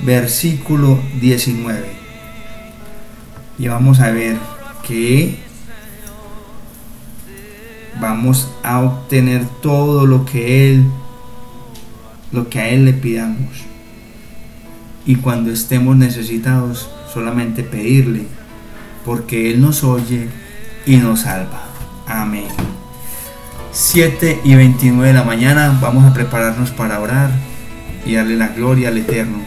[0.01, 1.91] versículo 19
[3.59, 4.37] y vamos a ver
[4.85, 5.39] que
[7.99, 10.85] vamos a obtener todo lo que él
[12.31, 13.65] lo que a él le pidamos.
[15.05, 18.25] Y cuando estemos necesitados solamente pedirle
[19.05, 20.27] porque él nos oye
[20.85, 21.63] y nos salva.
[22.05, 22.66] Amén
[23.79, 27.29] 7 y 29 de la mañana vamos a prepararnos para orar
[28.07, 29.37] y darle la gloria al eterno.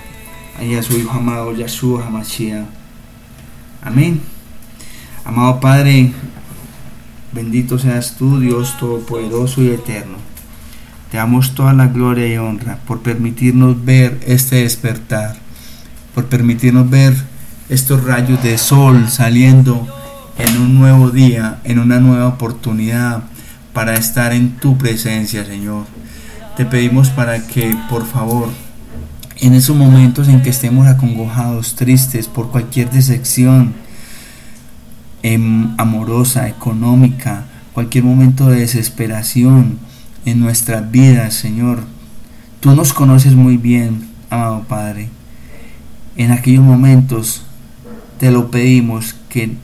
[0.56, 2.64] A su hijo amado Yahshua Hamashiach.
[3.82, 4.20] Amén.
[5.24, 6.12] Amado padre
[7.32, 10.18] Bendito seas tú, Dios Todopoderoso y Eterno.
[11.10, 15.38] Te damos toda la gloria y honra por permitirnos ver este despertar,
[16.14, 17.16] por permitirnos ver
[17.68, 19.88] estos rayos de sol saliendo
[20.38, 23.24] en un nuevo día, en una nueva oportunidad
[23.72, 25.86] para estar en tu presencia, Señor.
[26.56, 28.48] Te pedimos para que, por favor,
[29.40, 33.74] en esos momentos en que estemos acongojados, tristes por cualquier decepción,
[35.22, 37.44] Em, amorosa, económica,
[37.74, 39.78] cualquier momento de desesperación
[40.24, 41.80] en nuestras vidas, Señor.
[42.60, 45.10] Tú nos conoces muy bien, amado Padre.
[46.16, 47.44] En aquellos momentos
[48.18, 49.56] te lo pedimos que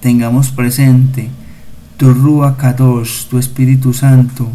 [0.00, 1.30] tengamos presente
[1.96, 4.48] tu Rúa Kadosh, tu Espíritu Santo.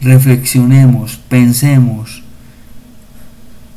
[0.00, 2.22] Reflexionemos, pensemos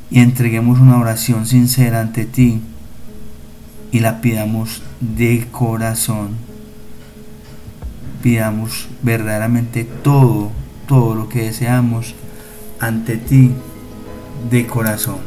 [0.09, 2.61] y entreguemos una oración sincera ante ti
[3.91, 6.29] y la pidamos de corazón.
[8.23, 10.51] Pidamos verdaderamente todo,
[10.87, 12.15] todo lo que deseamos
[12.79, 13.51] ante ti
[14.49, 15.19] de corazón.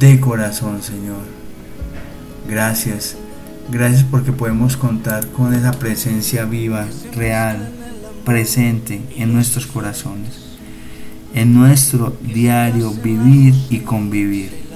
[0.00, 1.22] De corazón, Señor.
[2.48, 3.16] Gracias.
[3.70, 7.70] Gracias porque podemos contar con esa presencia viva, real,
[8.24, 10.56] presente en nuestros corazones.
[11.34, 14.66] En nuestro diario vivir y convivir.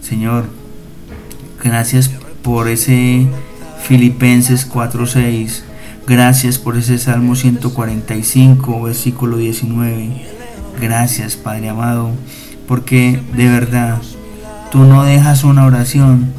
[0.00, 0.46] Señor,
[1.62, 2.10] Gracias
[2.42, 3.26] por ese
[3.82, 5.62] Filipenses 4.6.
[6.06, 10.24] Gracias por ese Salmo 145, versículo 19.
[10.80, 12.12] Gracias, Padre amado,
[12.68, 14.00] porque de verdad
[14.70, 16.32] tú no dejas una oración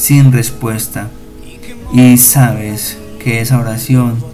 [0.00, 1.10] sin respuesta.
[1.92, 4.24] Y sabes que esa oración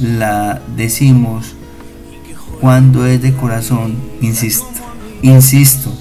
[0.00, 1.54] la decimos
[2.60, 4.66] cuando es de corazón, insisto,
[5.22, 5.92] insisto,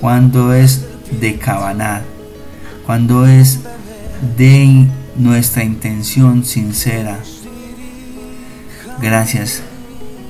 [0.00, 0.86] cuando es
[1.20, 2.02] de cabaná
[2.86, 3.58] cuando es
[4.36, 4.86] de
[5.16, 7.18] nuestra intención sincera.
[9.02, 9.62] Gracias,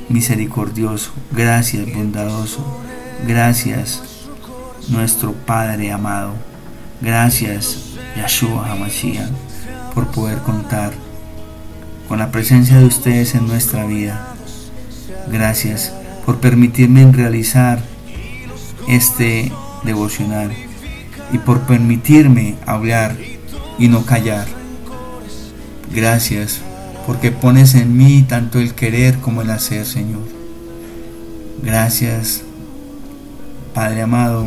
[0.08, 2.80] misericordioso, gracias, bondadoso,
[3.26, 4.02] gracias,
[4.88, 6.32] nuestro Padre amado,
[7.02, 7.85] gracias,
[8.16, 9.30] Yahshua HaMashiach,
[9.94, 10.92] por poder contar
[12.08, 14.34] con la presencia de ustedes en nuestra vida.
[15.30, 15.92] Gracias
[16.24, 17.80] por permitirme realizar
[18.88, 19.52] este
[19.84, 20.52] devocional
[21.32, 23.16] y por permitirme hablar
[23.78, 24.46] y no callar.
[25.94, 26.60] Gracias
[27.06, 30.22] porque pones en mí tanto el querer como el hacer, Señor.
[31.62, 32.42] Gracias,
[33.74, 34.46] Padre amado,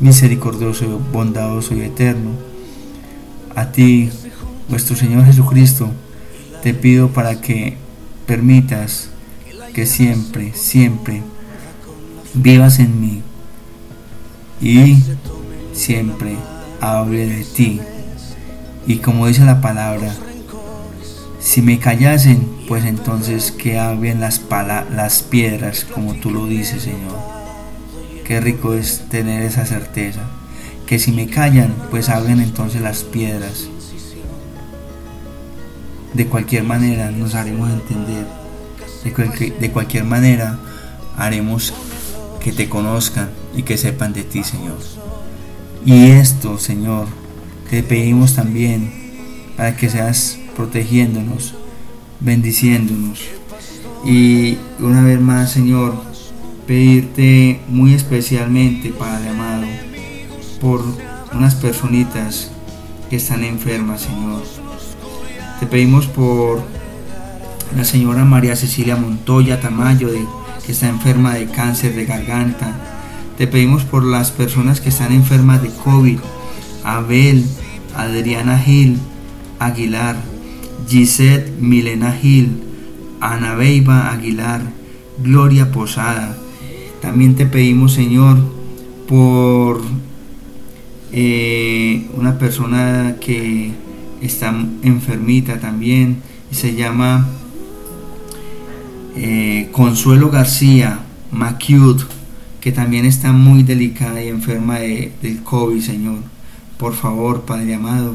[0.00, 2.30] misericordioso, bondadoso y eterno.
[3.56, 4.10] A ti
[4.68, 5.90] nuestro Señor Jesucristo,
[6.62, 7.76] te pido para que
[8.26, 9.08] permitas
[9.72, 11.22] que siempre, siempre
[12.34, 13.22] vivas en mí
[14.60, 14.98] y
[15.72, 16.36] siempre
[16.80, 17.80] hable de ti.
[18.86, 20.14] Y como dice la palabra,
[21.40, 24.42] si me callasen, pues entonces que hablen las,
[24.94, 27.18] las piedras, como tú lo dices, Señor.
[28.26, 30.20] Qué rico es tener esa certeza.
[30.86, 33.68] Que si me callan, pues hablen entonces las piedras.
[36.14, 38.26] De cualquier manera nos haremos entender.
[39.04, 40.58] De, de cualquier manera
[41.16, 41.72] haremos
[42.40, 44.78] que te conozcan y que sepan de ti, Señor.
[45.84, 47.06] Y esto, Señor,
[47.70, 48.92] te pedimos también
[49.56, 51.54] para que seas protegiéndonos,
[52.20, 53.20] bendiciéndonos.
[54.04, 56.00] Y una vez más, Señor,
[56.66, 59.32] pedirte muy especialmente, Padre
[60.60, 60.82] por
[61.34, 62.50] unas personitas
[63.10, 64.42] que están enfermas, Señor.
[65.60, 66.62] Te pedimos por
[67.76, 70.10] la señora María Cecilia Montoya Tamayo,
[70.64, 72.74] que está enferma de cáncer de garganta.
[73.38, 76.18] Te pedimos por las personas que están enfermas de COVID,
[76.84, 77.44] Abel,
[77.96, 78.98] Adriana Gil,
[79.58, 80.16] Aguilar,
[80.88, 82.62] Gisette Milena Gil,
[83.20, 84.60] Ana Beiba Aguilar,
[85.18, 86.36] Gloria Posada.
[87.00, 88.38] También te pedimos, Señor,
[89.08, 89.80] por
[91.12, 93.72] eh, una persona que
[94.20, 96.18] está enfermita también
[96.50, 97.26] y se llama
[99.16, 101.00] eh, Consuelo García
[101.30, 102.04] Macute,
[102.60, 106.18] que también está muy delicada y enferma de, del COVID, Señor.
[106.78, 108.14] Por favor, Padre amado,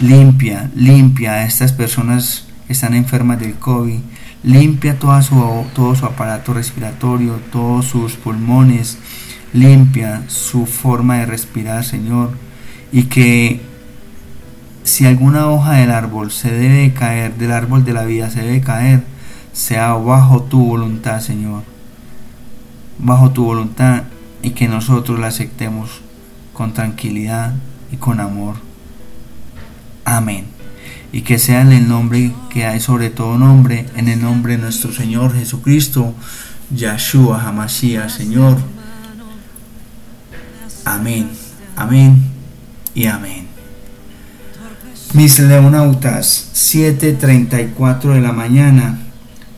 [0.00, 3.98] limpia, limpia a estas personas que están enfermas del COVID,
[4.42, 5.34] limpia toda su,
[5.74, 8.98] todo su aparato respiratorio, todos sus pulmones,
[9.52, 12.30] limpia su forma de respirar, Señor,
[12.92, 13.60] y que
[14.84, 18.60] si alguna hoja del árbol se debe caer, del árbol de la vida se debe
[18.60, 19.02] caer,
[19.52, 21.62] sea bajo tu voluntad, Señor,
[22.98, 24.04] bajo tu voluntad
[24.42, 26.00] y que nosotros la aceptemos
[26.52, 27.54] con tranquilidad
[27.92, 28.56] y con amor.
[30.04, 30.46] Amén.
[31.12, 34.62] Y que sea en el nombre que hay sobre todo nombre, en el nombre de
[34.62, 36.14] nuestro Señor Jesucristo,
[36.70, 38.58] Yahshua Hamashiach, Señor.
[40.84, 41.30] Amén,
[41.76, 42.16] amén
[42.94, 43.46] y amén.
[45.14, 48.98] Mis leonautas, 7.34 de la mañana.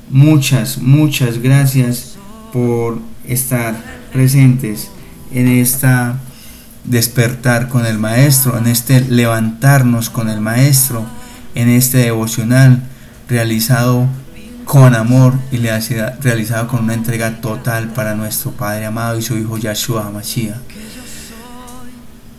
[0.08, 2.16] Muchas, muchas gracias
[2.52, 3.74] por estar
[4.12, 4.90] presentes
[5.32, 6.18] en esta
[6.84, 11.04] despertar con el Maestro, en este levantarnos con el Maestro,
[11.54, 12.82] en este devocional
[13.28, 14.08] realizado
[14.64, 19.58] con amor y realizado con una entrega total para nuestro Padre amado y su Hijo
[19.58, 20.56] Yahshua HaMashiach.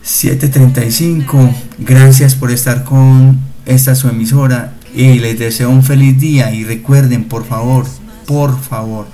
[0.04, 6.64] 7.35, gracias por estar con esta su emisora y les deseo un feliz día y
[6.64, 7.86] recuerden por favor,
[8.26, 9.06] por favor,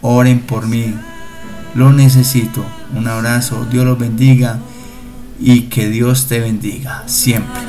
[0.00, 0.94] oren por mí,
[1.74, 2.64] lo necesito.
[2.94, 4.58] Un abrazo, Dios los bendiga
[5.40, 7.60] y que Dios te bendiga siempre.